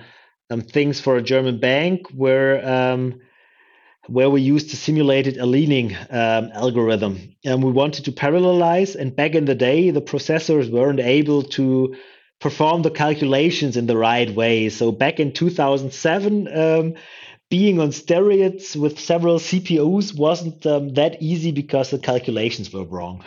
[0.50, 3.20] um, things for a German bank where um,
[4.08, 7.36] where we used a learning um, algorithm.
[7.44, 8.94] And we wanted to parallelize.
[8.94, 11.94] And back in the day, the processors weren't able to
[12.40, 14.68] perform the calculations in the right way.
[14.68, 16.94] So back in 2007, um,
[17.50, 23.24] being on steroids with several CPUs wasn't um, that easy because the calculations were wrong.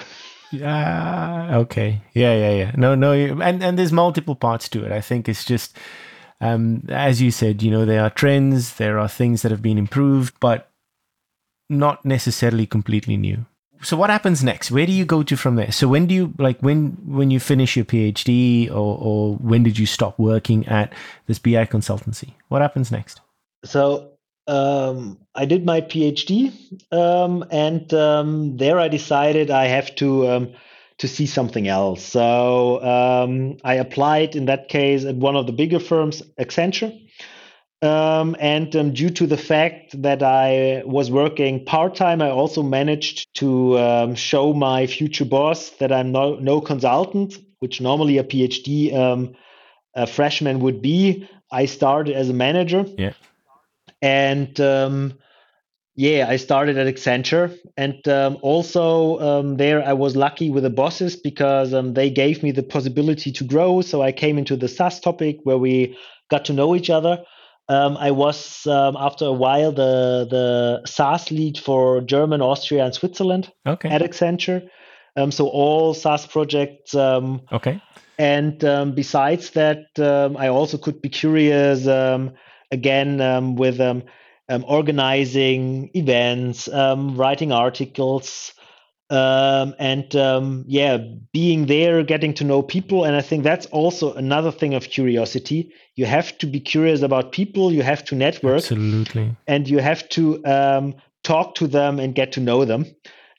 [0.51, 1.57] Yeah.
[1.59, 2.01] Okay.
[2.13, 2.35] Yeah.
[2.35, 2.51] Yeah.
[2.51, 2.71] Yeah.
[2.75, 2.95] No.
[2.95, 3.11] No.
[3.13, 4.91] And and there's multiple parts to it.
[4.91, 5.77] I think it's just,
[6.39, 9.77] um, as you said, you know, there are trends, there are things that have been
[9.77, 10.66] improved, but
[11.69, 13.45] not necessarily completely new.
[13.81, 14.71] So what happens next?
[14.71, 15.71] Where do you go to from there?
[15.71, 19.77] So when do you like when when you finish your PhD or or when did
[19.77, 20.93] you stop working at
[21.27, 22.33] this BI consultancy?
[22.47, 23.21] What happens next?
[23.65, 24.11] So
[24.47, 26.53] um, I did my PhD,
[26.91, 30.53] um, and um, there I decided I have to um,
[30.97, 32.03] to see something else.
[32.03, 36.97] So um, I applied in that case at one of the bigger firms, Accenture.
[37.81, 43.27] Um, and due to the fact that I was working part time, I also managed
[43.35, 49.35] to show my future boss that I'm no, no consultant, which normally a PhD
[49.95, 51.27] a freshman would be.
[51.51, 52.85] I started as a manager.
[52.97, 53.13] Yeah
[54.01, 55.17] and um,
[55.95, 60.69] yeah, I started at Accenture, and um, also um, there I was lucky with the
[60.69, 63.81] bosses because um, they gave me the possibility to grow.
[63.81, 65.97] So I came into the SAS topic where we
[66.29, 67.23] got to know each other.
[67.69, 72.93] Um, I was um, after a while the the SAS lead for German, Austria, and
[72.93, 73.89] Switzerland okay.
[73.89, 74.69] at Accenture.
[75.31, 76.95] so all SAS projects.
[77.51, 77.81] okay.
[78.19, 78.59] And
[78.95, 81.85] besides that, I also could be curious
[82.71, 84.03] again um, with um,
[84.49, 88.53] um, organizing events, um, writing articles,
[89.09, 90.97] um, and um, yeah,
[91.31, 93.05] being there, getting to know people.
[93.05, 95.71] And I think that's also another thing of curiosity.
[95.95, 97.71] You have to be curious about people.
[97.71, 102.31] You have to network, absolutely, and you have to um, talk to them and get
[102.33, 102.85] to know them.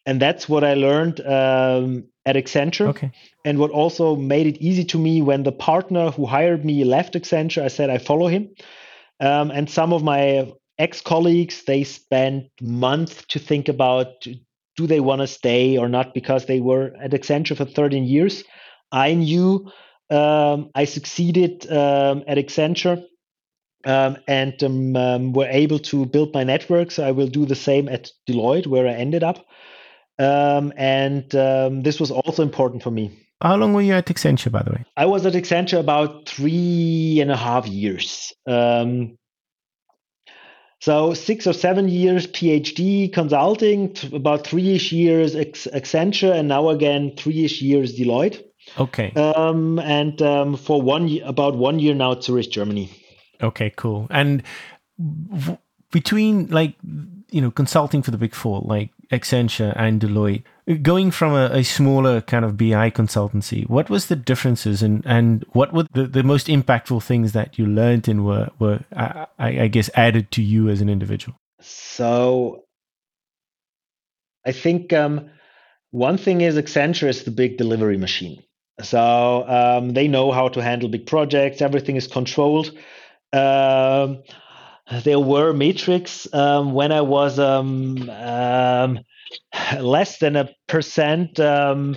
[0.06, 2.88] And that's what I learned at Accenture.
[2.88, 3.12] Okay.
[3.44, 7.14] And what also made it easy to me when the partner who hired me left
[7.14, 8.48] Accenture, I said I follow him
[9.20, 14.26] um, and some of my ex-colleagues, they spent months to think about
[14.78, 18.44] do they want to stay or not because they were at Accenture for 13 years.
[18.92, 19.68] I knew
[20.08, 23.04] um, I succeeded um, at Accenture
[23.84, 26.92] um, and um, um, were able to build my network.
[26.92, 29.44] So I will do the same at Deloitte, where I ended up.
[30.20, 31.28] Um, and
[31.84, 33.10] this was also important for me.
[33.42, 34.84] How long were you at Accenture, by the way?
[34.96, 38.32] I was at Accenture about three and a half years.
[38.46, 39.18] Um,
[40.80, 47.60] so six or seven years PhD consulting, about three-ish years Accenture, and now again three-ish
[47.60, 48.44] years Deloitte.
[48.78, 49.12] Okay.
[49.12, 52.90] Um, and um, for one about one year now Zurich, Germany.
[53.42, 54.06] Okay, cool.
[54.10, 54.42] And
[55.90, 56.74] between like
[57.30, 60.42] you know consulting for the big four, like Accenture and Deloitte,
[60.82, 65.44] going from a, a, smaller kind of BI consultancy, what was the differences and, and
[65.52, 69.68] what were the, the most impactful things that you learned and were, were I, I
[69.68, 71.36] guess, added to you as an individual?
[71.60, 72.64] So
[74.46, 75.30] I think um,
[75.90, 78.42] one thing is Accenture is the big delivery machine.
[78.82, 82.68] So um, they know how to handle big projects, everything is controlled.
[83.32, 84.22] Um,
[84.90, 89.00] there were metrics um, when I was um, um,
[89.78, 91.96] less than a percent um,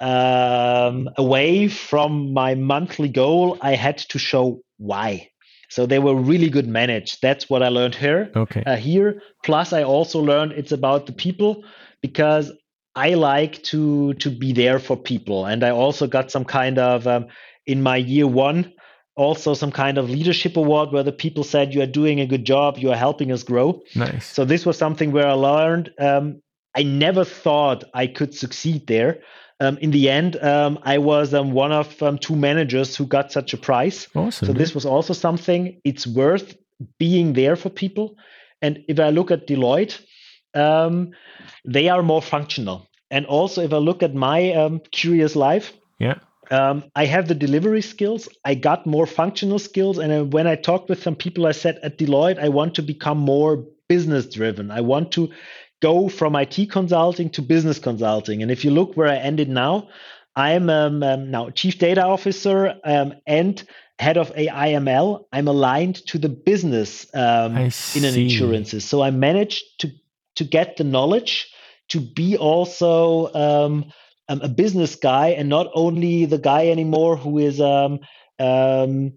[0.00, 5.30] um, away from my monthly goal, I had to show why.
[5.70, 7.20] So they were really good managed.
[7.20, 8.30] That's what I learned here.
[8.34, 8.62] Okay.
[8.64, 11.64] Uh, here, plus I also learned it's about the people
[12.00, 12.50] because
[12.94, 17.06] I like to to be there for people, and I also got some kind of
[17.06, 17.26] um,
[17.66, 18.72] in my year one
[19.18, 22.44] also some kind of leadership award where the people said you are doing a good
[22.44, 22.78] job.
[22.78, 23.82] You are helping us grow.
[23.94, 24.26] Nice.
[24.26, 25.90] So this was something where i learned.
[25.98, 26.40] Um,
[26.74, 29.20] i never thought i could succeed there.
[29.60, 33.32] Um, in the end um, i was um, one of um, two managers who got
[33.32, 34.06] such a prize.
[34.14, 36.56] Awesome, so this was also something it's worth
[36.98, 38.16] being there for people.
[38.62, 40.00] And if i look at deloitte
[40.54, 41.10] um,
[41.64, 42.86] they are more functional.
[43.10, 44.40] And also if i look at my
[44.92, 46.18] curious life yeah
[46.50, 48.28] um, I have the delivery skills.
[48.44, 49.98] I got more functional skills.
[49.98, 53.18] And when I talked with some people, I said at Deloitte, I want to become
[53.18, 54.70] more business driven.
[54.70, 55.30] I want to
[55.80, 58.42] go from IT consulting to business consulting.
[58.42, 59.88] And if you look where I ended now,
[60.36, 63.62] I'm um, um, now chief data officer um, and
[63.98, 65.24] head of AIML.
[65.32, 68.84] I'm aligned to the business um, in an insurances.
[68.84, 69.90] So I managed to
[70.36, 71.52] to get the knowledge
[71.88, 73.32] to be also
[74.28, 78.00] um, a business guy and not only the guy anymore who is um,
[78.38, 79.12] um,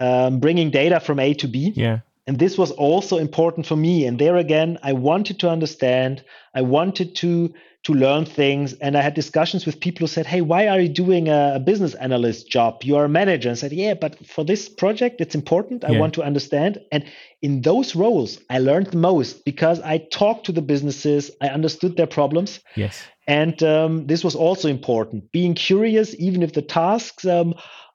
[0.00, 1.72] um, bringing data from A to B.
[1.74, 2.00] Yeah.
[2.26, 4.06] and this was also important for me.
[4.06, 7.52] And there again i wanted to understand i wanted to
[7.82, 8.74] to learn things.
[8.74, 11.94] And i had discussions with people who said hey why are you doing a, business
[11.94, 12.82] analyst job?
[12.84, 13.48] You are a manager.
[13.48, 15.84] And I said yeah but for this project it's important.
[15.84, 15.98] I yeah.
[15.98, 16.78] want to understand.
[16.92, 17.04] And
[17.42, 21.30] in those roles i learned the most because i talked to the businesses.
[21.40, 22.60] I understood their problems.
[22.76, 25.30] Yes and um, this was also important.
[25.32, 27.54] Being curious even if the tasks um,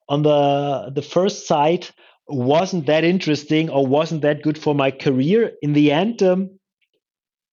[0.09, 1.87] on the the first side
[2.27, 6.49] wasn't that interesting or wasn't that good for my career in the end um,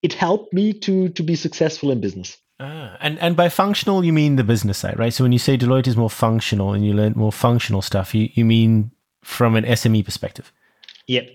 [0.02, 2.36] it helped me to to be successful in business.
[2.60, 5.12] Ah, and and by functional you mean the business side right?
[5.12, 8.28] So when you say deloitte is more functional and you learn more functional stuff you,
[8.34, 10.52] you mean from an sme perspective?
[11.08, 11.28] Yep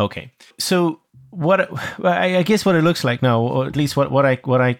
[0.00, 0.32] okay.
[0.58, 1.00] So
[1.30, 1.70] what
[2.04, 4.78] I guess what it looks like now, or at least what, what I what I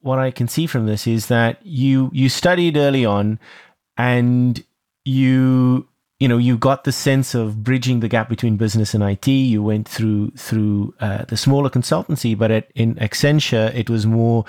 [0.00, 3.38] what I can see from this is that you you studied early on,
[3.96, 4.62] and
[5.04, 5.88] you
[6.20, 9.26] you know you got the sense of bridging the gap between business and IT.
[9.28, 14.44] You went through through uh, the smaller consultancy, but at, in Accenture it was more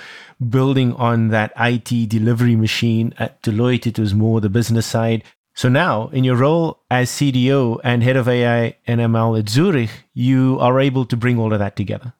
[0.49, 3.13] building on that IT delivery machine.
[3.17, 5.23] At Deloitte it was more the business side.
[5.55, 9.91] So now, in your role as CDO and head of AI and ML at Zurich,
[10.13, 12.13] you are able to bring all of that together.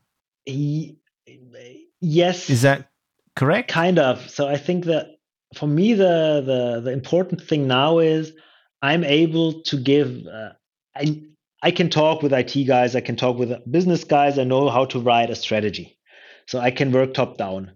[2.00, 2.50] Yes.
[2.50, 2.90] Is that
[3.36, 3.72] correct?
[3.72, 4.30] Kind of.
[4.30, 5.20] So I think that
[5.56, 8.34] for me, the the the important thing now is
[8.82, 10.28] I'm able to give.
[10.28, 10.50] Uh,
[10.96, 11.24] I
[11.62, 12.96] I can talk with IT guys.
[12.96, 14.38] I can talk with business guys.
[14.38, 15.98] I know how to write a strategy,
[16.46, 17.72] so I can work top down.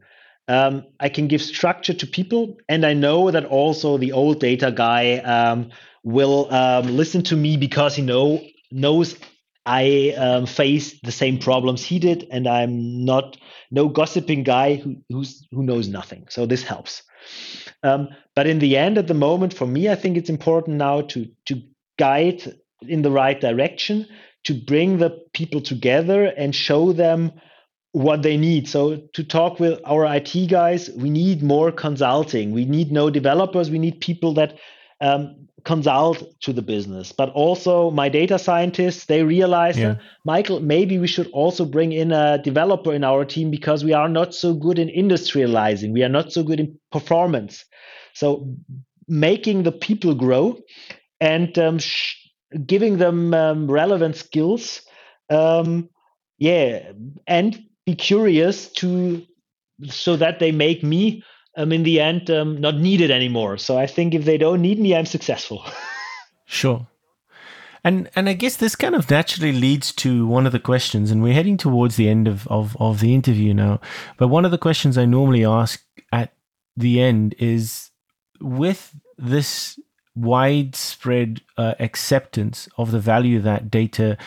[0.47, 4.71] Um, I can give structure to people, and I know that also the old data
[4.71, 5.71] guy um,
[6.03, 8.41] will um, listen to me because he know
[8.71, 9.15] knows
[9.65, 13.37] I um, face the same problems he did, and I'm not
[13.69, 16.27] no gossiping guy who who's who knows nothing.
[16.29, 17.03] So this helps.
[17.83, 21.01] Um, but in the end, at the moment, for me, I think it's important now
[21.01, 21.61] to to
[21.99, 22.41] guide
[22.87, 24.07] in the right direction,
[24.45, 27.33] to bring the people together and show them
[27.97, 28.67] what they need.
[28.67, 32.51] So to talk with our IT guys, we need more consulting.
[32.51, 33.71] We need no developers.
[33.71, 34.59] We need people that
[35.01, 37.11] um, consult to the business.
[37.11, 39.95] But also my data scientists, they realize, yeah.
[40.25, 44.09] Michael, maybe we should also bring in a developer in our team because we are
[44.09, 45.91] not so good in industrializing.
[45.91, 47.65] We are not so good in performance.
[48.13, 48.55] So
[49.07, 50.59] making the people grow
[51.19, 52.15] and um, sh-
[52.65, 54.81] giving them um, relevant skills.
[55.31, 55.89] Um,
[56.37, 56.91] yeah,
[57.25, 57.57] and
[57.87, 59.25] be curious to
[59.85, 61.23] so that they make me
[61.55, 63.57] um, in the end um, not needed anymore.
[63.57, 65.65] So I think if they don't need me, I'm successful.
[66.45, 66.85] sure.
[67.83, 71.23] And and I guess this kind of naturally leads to one of the questions, and
[71.23, 73.79] we're heading towards the end of, of, of the interview now.
[74.17, 75.81] But one of the questions I normally ask
[76.11, 76.33] at
[76.75, 77.91] the end is
[78.41, 79.79] with this
[80.15, 84.17] widespread uh, acceptance of the value that data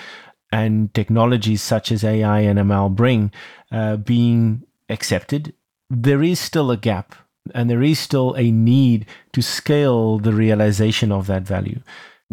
[0.52, 3.32] and technologies such as AI and ML bring
[3.70, 5.54] uh, being accepted
[5.90, 7.16] there is still a gap
[7.52, 11.80] and there is still a need to scale the realization of that value.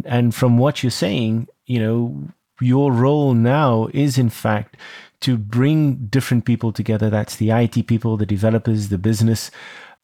[0.06, 2.28] And from what you're saying, you know,
[2.62, 4.78] your role now is in fact
[5.22, 7.10] to bring different people together.
[7.10, 9.50] That's the IT people, the developers, the business,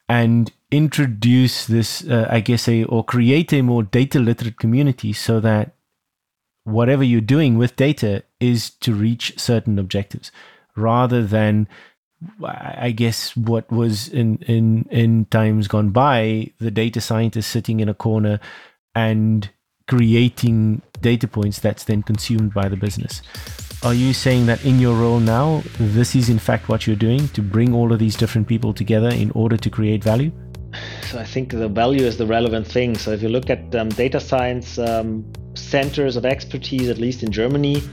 [0.09, 5.39] and introduce this, uh, I guess, a or create a more data literate community so
[5.41, 5.75] that
[6.63, 10.31] whatever you're doing with data is to reach certain objectives
[10.75, 11.67] rather than
[12.41, 17.89] I guess what was in in in times gone by, the data scientist sitting in
[17.89, 18.39] a corner
[18.95, 19.49] and
[19.89, 23.21] creating data points that's then consumed by the business.
[23.83, 27.27] Are you saying that in your role now, this is in fact what you're doing
[27.29, 30.31] to bring all of these different people together in order to create value?
[31.09, 32.97] So I think the value is the relevant thing.
[32.97, 37.31] So if you look at um, data science um, centers of expertise, at least in
[37.31, 37.83] Germany,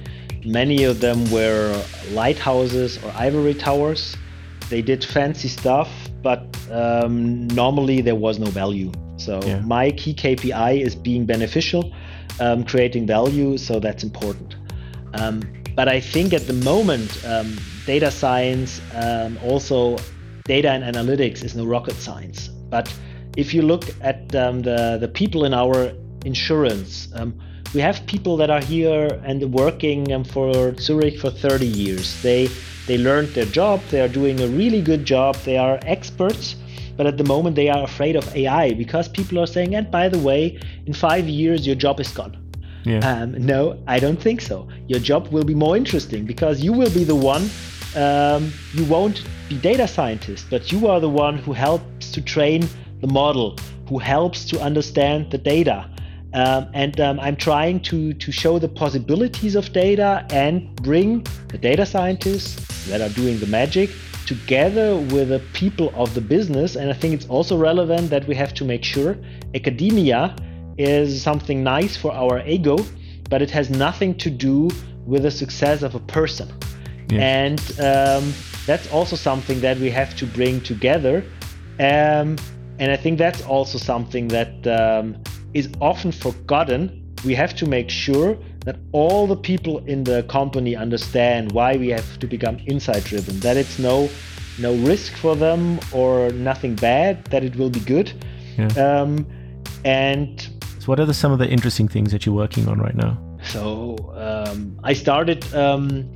[0.45, 4.17] Many of them were lighthouses or ivory towers.
[4.71, 5.91] They did fancy stuff,
[6.23, 8.91] but um, normally there was no value.
[9.17, 9.61] So yeah.
[9.61, 11.93] my key KPI is being beneficial,
[12.39, 13.59] um, creating value.
[13.59, 14.57] So that's important.
[15.15, 15.43] Um,
[15.75, 19.99] but I think at the moment, um, data science, um, also
[20.45, 22.49] data and analytics, is no rocket science.
[22.71, 22.93] But
[23.37, 25.93] if you look at um, the the people in our
[26.25, 27.09] insurance
[27.75, 32.21] we have people that are here and working um, for Zurich for 30 years.
[32.23, 32.49] They
[32.87, 33.81] they learned their job.
[33.91, 35.37] They are doing a really good job.
[35.45, 36.57] They are experts.
[36.97, 40.09] But at the moment, they are afraid of AI because people are saying, and by
[40.09, 42.37] the way, in five years, your job is gone.
[42.85, 42.99] Yeah.
[43.09, 44.67] Um, no, I don't think so.
[44.89, 47.49] Your job will be more interesting because you will be the one.
[47.97, 52.69] Um, you won't be data scientist, but you are the one who helps to train
[53.01, 53.57] the model,
[53.89, 55.91] who helps to understand the data,
[56.33, 61.59] Um, and um, I'm trying to, to show the possibilities of data and bring the
[61.59, 63.91] data scientists that are doing the magic
[64.27, 66.77] together with the people of the business.
[66.77, 69.17] And I think it's also relevant that we have to make sure
[69.57, 70.37] academia
[70.79, 72.77] is something nice for our ego,
[73.29, 74.71] but it has nothing to do
[75.07, 76.49] with the success of a person.
[77.11, 77.21] Yeah.
[77.21, 78.33] And um,
[78.67, 81.25] that's also something that we have to bring together.
[81.79, 82.37] Um,
[82.79, 85.17] and I think that's also something that um,
[85.55, 87.15] is often forgotten.
[87.25, 91.89] We have to make sure that all the people in the company understand why we
[91.89, 94.09] have to become insight driven, that it's no
[94.59, 98.13] no risk for them or nothing bad, that it will be good.
[98.59, 98.69] Yeah.
[98.77, 99.27] Um,
[99.85, 100.41] and
[100.79, 103.19] so what are the, some of the interesting things that you're working on right now?
[103.45, 106.11] So um, I started um,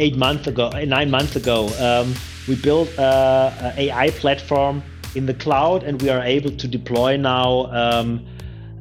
[0.00, 1.68] eight months ago, nine months ago.
[1.78, 2.14] Um,
[2.48, 4.82] we built a, a, AI platform
[5.14, 8.26] in the cloud, and we are able to deploy now um,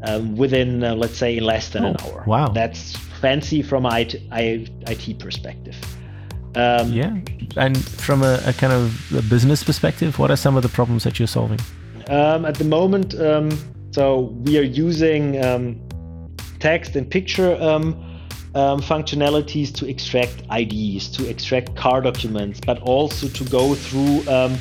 [0.03, 2.23] um, within, uh, let's say, in less than oh, an hour.
[2.25, 5.75] Wow, that's fancy from IT, IT perspective.
[6.55, 7.17] Um, yeah,
[7.57, 11.03] and from a, a, kind of a business perspective, what are some of the problems
[11.03, 11.59] that you're solving?
[12.09, 13.13] at the moment,
[13.91, 15.33] so we are using
[16.59, 17.55] text and picture
[18.55, 24.27] um, um, functionalities to extract IDs, to extract car documents, but also to go through
[24.29, 24.57] um,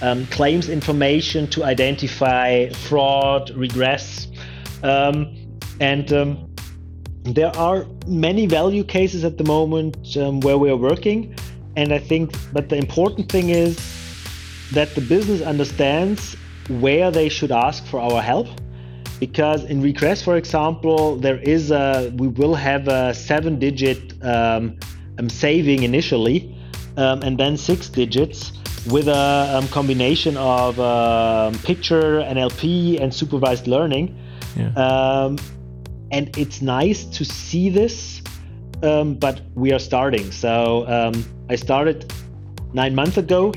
[0.00, 4.28] um claims information to identify fraud, regress.
[4.82, 5.36] Um,
[5.80, 6.54] and um,
[7.24, 9.96] there are many value cases at the moment
[10.42, 11.34] where we are working.
[11.76, 13.76] And I think, but the important thing is
[14.72, 16.36] that the business understands
[16.68, 18.48] where they should ask for our help
[19.22, 24.76] because in regress for example there is a we will have a seven digit um,
[25.18, 26.38] um, saving initially
[26.96, 28.50] um, and then six digits
[28.90, 34.06] with a um, combination of um, picture nlp and supervised learning.
[34.56, 34.72] Yeah.
[34.86, 35.38] Um,
[36.10, 38.22] and it's nice to see this
[39.24, 40.32] but we are starting.
[40.32, 40.52] So
[41.48, 42.12] i started
[42.72, 43.52] nine months ago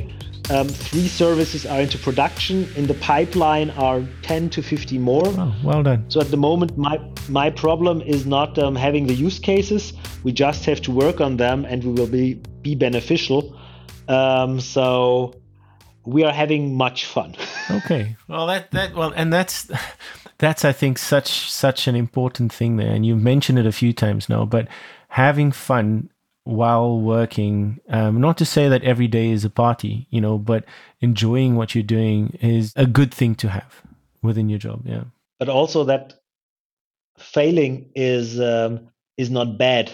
[0.50, 2.68] um, three services are into production.
[2.76, 5.28] In the pipeline are 10 to 50 more.
[5.28, 6.06] Oh, well done.
[6.10, 9.94] So at the moment, my my problem is not um, having the use cases.
[10.24, 13.58] We just have to work on them, and we will be be beneficial.
[14.08, 15.34] Um, so
[16.06, 17.36] we are having much fun.
[17.72, 18.16] okay.
[18.28, 19.70] Well, that that well, and that's
[20.38, 23.94] that's I think such such an important thing there, and you've mentioned it a few
[23.94, 24.68] times now, but
[25.10, 26.10] having fun
[26.46, 27.80] while working.
[27.90, 30.64] Um, not to say that every day is a party, you know, but
[31.02, 33.82] enjoying what you're doing is a good thing to have
[34.22, 34.82] within your job.
[34.86, 35.04] Yeah.
[35.40, 36.14] But also that
[37.18, 38.88] failing is um,
[39.18, 39.92] is not bad.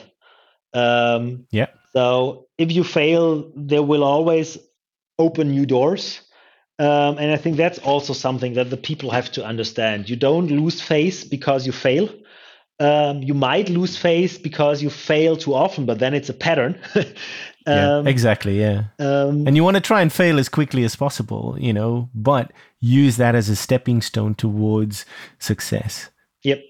[0.74, 1.68] Um, yeah.
[1.93, 4.58] So if you fail, there will always
[5.18, 6.22] open new doors.
[6.80, 10.10] Um, and I think that's also something that the people have to understand.
[10.10, 12.10] You don't lose face because you fail
[12.82, 16.79] um, you might lose face because you fail too often, but then it's a pattern.
[16.95, 17.05] um,
[17.67, 18.59] yeah, exactly.
[18.59, 18.86] Yeah.
[18.97, 22.51] Um, and you want to try and fail as quickly as possible, you know, but
[22.79, 25.05] use that as a stepping stone towards
[25.38, 26.09] success.
[26.41, 26.63] Yep.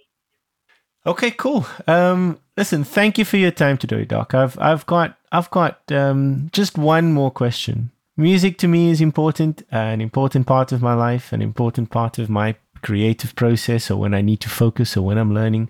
[1.06, 1.66] Okay, cool.
[1.88, 4.34] Um, listen, thank you for your time today, Doc.
[4.34, 7.90] I've I've got I've got um, just one more question.
[8.18, 12.30] Music to me is important, an important part of my life, an important part of
[12.30, 15.70] my creative process, or when I need to focus, or when I'm learning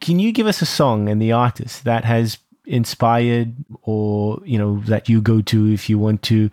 [0.00, 4.80] can you give us a song and the artist that has inspired or you know
[4.86, 6.50] that you go to if you want to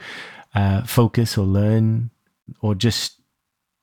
[0.56, 2.10] uh, focus or learn
[2.62, 3.20] or just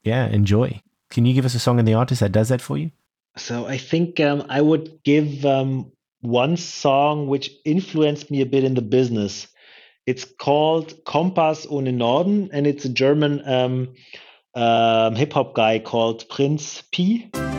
[0.02, 0.80] yeah enjoy?
[1.10, 2.90] Can you give us a song and the artist that does that for you?
[3.36, 5.90] So i think um, i would give um,
[6.20, 9.48] one song which influenced me a bit in the business.
[10.06, 13.94] It's called kompass ohne norden and it's a german um,
[14.54, 17.57] um hip-hop guy called Prinz Pi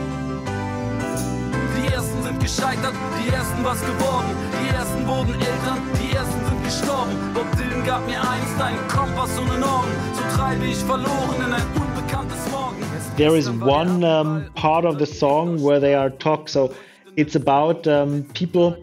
[2.40, 7.12] gescheitert, die ersten was geworden, die ersten wurden älter, die ersten sind gestorben.
[7.34, 8.50] Bob Dylan gab mir einst
[8.88, 12.76] Kompass und einen Orden, so treibe ich verloren in ein unbekanntes Morgen.
[13.16, 16.72] There is one um, part of the song where they are talk, so
[17.16, 18.76] it's about um, people.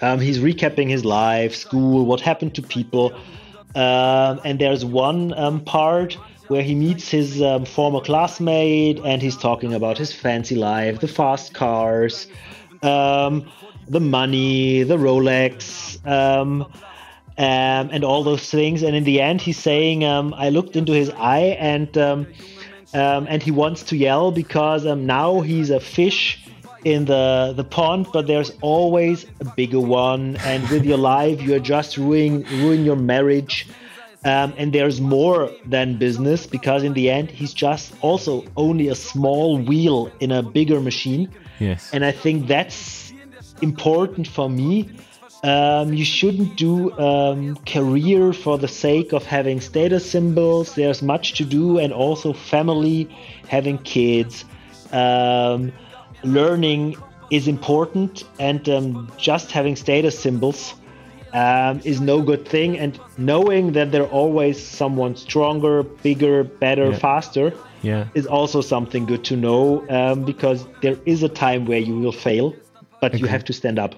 [0.00, 3.12] Um, he's recapping his life, school, what happened to people,
[3.74, 6.16] um, and there's one um, part
[6.48, 11.08] where he meets his um, former classmate and he's talking about his fancy life, the
[11.08, 12.26] fast cars,
[12.82, 13.50] um,
[13.88, 16.70] the money, the Rolex, um, um,
[17.36, 18.82] and all those things.
[18.82, 22.26] And in the end, he's saying, um, "I looked into his eye, and um,
[22.94, 26.44] um, and he wants to yell because now he's a fish."
[26.84, 31.58] in the the pond but there's always a bigger one and with your life you're
[31.58, 33.66] just ruining ruin your marriage
[34.24, 38.94] Um, and there's more than business because in the end, he's just also only a
[38.94, 41.30] small wheel in a bigger machine.
[41.58, 41.90] Yes.
[41.92, 43.12] And I think that's
[43.60, 44.88] important for me.
[45.44, 50.74] Um, you shouldn't do um, career for the sake of having status symbols.
[50.74, 53.08] There's much to do, and also family,
[53.46, 54.44] having kids,
[54.92, 55.72] um,
[56.24, 56.96] learning
[57.30, 60.74] is important, and um, just having status symbols
[61.32, 62.76] um, is no good thing.
[62.78, 66.98] And knowing that there's always someone stronger, bigger, better, Yeah.
[66.98, 67.52] faster
[67.82, 68.08] Yeah.
[68.14, 72.12] is also something good to know um, because there is a time where you will
[72.12, 72.54] fail,
[73.00, 73.94] but you have to stand up.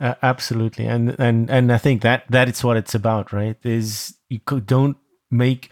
[0.00, 3.56] Uh, absolutely, and and and I think that that is what it's about, right?
[3.62, 4.96] There's you don't
[5.30, 5.70] make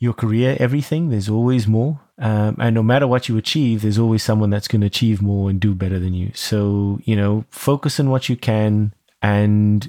[0.00, 1.10] your career everything.
[1.10, 4.80] There's always more, um, and no matter what you achieve, there's always someone that's going
[4.80, 6.32] to achieve more and do better than you.
[6.34, 8.92] So you know, focus on what you can
[9.22, 9.88] and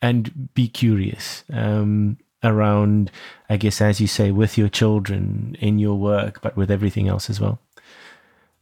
[0.00, 3.10] and be curious um, around.
[3.48, 7.28] I guess, as you say, with your children in your work, but with everything else
[7.28, 7.58] as well.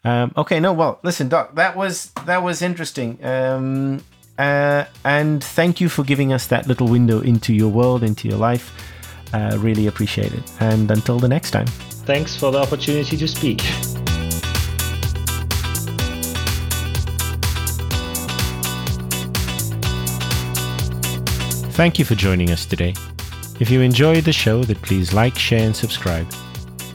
[0.05, 4.03] Um, okay, no, well, listen, Doc, that was that was interesting, um,
[4.39, 8.39] uh, and thank you for giving us that little window into your world, into your
[8.39, 8.73] life.
[9.33, 10.43] Uh, really appreciate it.
[10.61, 11.67] And until the next time.
[12.05, 13.63] Thanks for the opportunity to speak.
[21.73, 22.95] Thank you for joining us today.
[23.61, 26.27] If you enjoyed the show, then please like, share, and subscribe.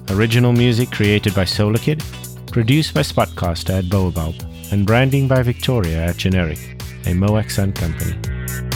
[0.10, 2.04] Original music created by Solar Kid,
[2.52, 4.36] produced by Spotcaster at Baobab,
[4.72, 6.60] and branding by Victoria at Generic,
[7.06, 8.67] a Moax Sun company.